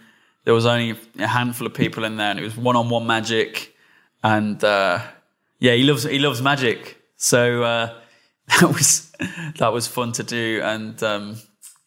[0.45, 3.75] There was only a handful of people in there, and it was one-on-one magic.
[4.23, 4.99] And uh,
[5.59, 7.93] yeah, he loves he loves magic, so uh,
[8.47, 9.11] that was
[9.57, 11.37] that was fun to do, and um,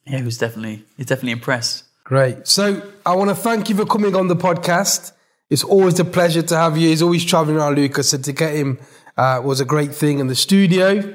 [0.07, 1.85] yeah, he was definitely he's definitely impressed.
[2.05, 2.47] Great.
[2.47, 5.13] So I want to thank you for coming on the podcast.
[5.51, 6.89] It's always a pleasure to have you.
[6.89, 8.79] He's always traveling around Lucas, so to get him
[9.17, 11.15] uh, was a great thing in the studio.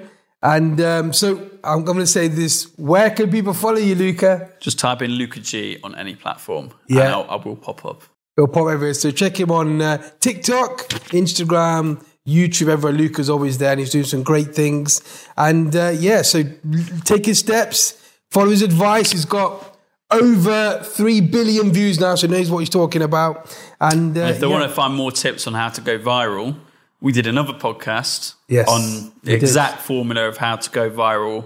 [0.53, 1.27] And um, so
[1.63, 4.49] I'm going to say this: Where can people follow you, Luca?
[4.61, 6.71] Just type in Luca G on any platform.
[6.87, 7.01] Yeah.
[7.01, 8.03] and I'll, I will pop up.
[8.37, 8.93] It'll pop everywhere.
[8.93, 10.87] So check him on uh, TikTok,
[11.21, 12.69] Instagram, YouTube.
[12.69, 12.93] Everywhere.
[12.97, 15.01] Luca's always there, and he's doing some great things.
[15.35, 16.43] And uh, yeah, so
[17.03, 19.11] take his steps, follow his advice.
[19.11, 19.75] He's got
[20.11, 23.53] over three billion views now, so he knows what he's talking about.
[23.81, 24.53] And uh, If they yeah.
[24.53, 26.55] want to find more tips on how to go viral,
[27.01, 29.43] we did another podcast Yes, on the did.
[29.43, 31.45] exact formula of how to go viral,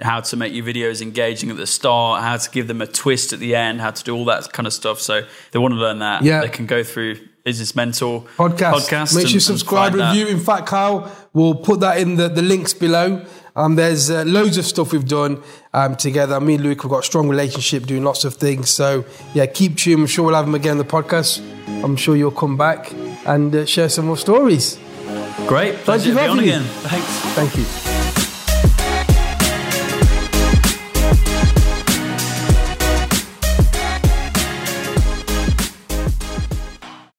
[0.00, 3.32] how to make your videos engaging at the start, how to give them a twist
[3.32, 5.00] at the end, how to do all that kind of stuff.
[5.00, 5.22] So
[5.52, 6.22] they want to learn that.
[6.22, 6.40] Yeah.
[6.40, 8.72] They can go through Business Mentor podcast.
[8.72, 10.10] podcast Make sure you subscribe, find that.
[10.16, 10.26] review.
[10.26, 13.24] In fact, Kyle we'll put that in the, the links below.
[13.56, 15.42] Um, there's uh, loads of stuff we've done
[15.74, 16.40] um, together.
[16.40, 18.70] Me and Luke we've got a strong relationship, doing lots of things.
[18.70, 20.00] So yeah, keep tuned.
[20.02, 21.40] I'm sure we'll have him again on the podcast.
[21.82, 22.92] I'm sure you'll come back
[23.26, 24.78] and uh, share some more stories.
[25.46, 25.76] Great.
[25.76, 26.62] Pleasure to be on again.
[26.62, 27.06] Thanks.
[27.34, 27.97] Thank you.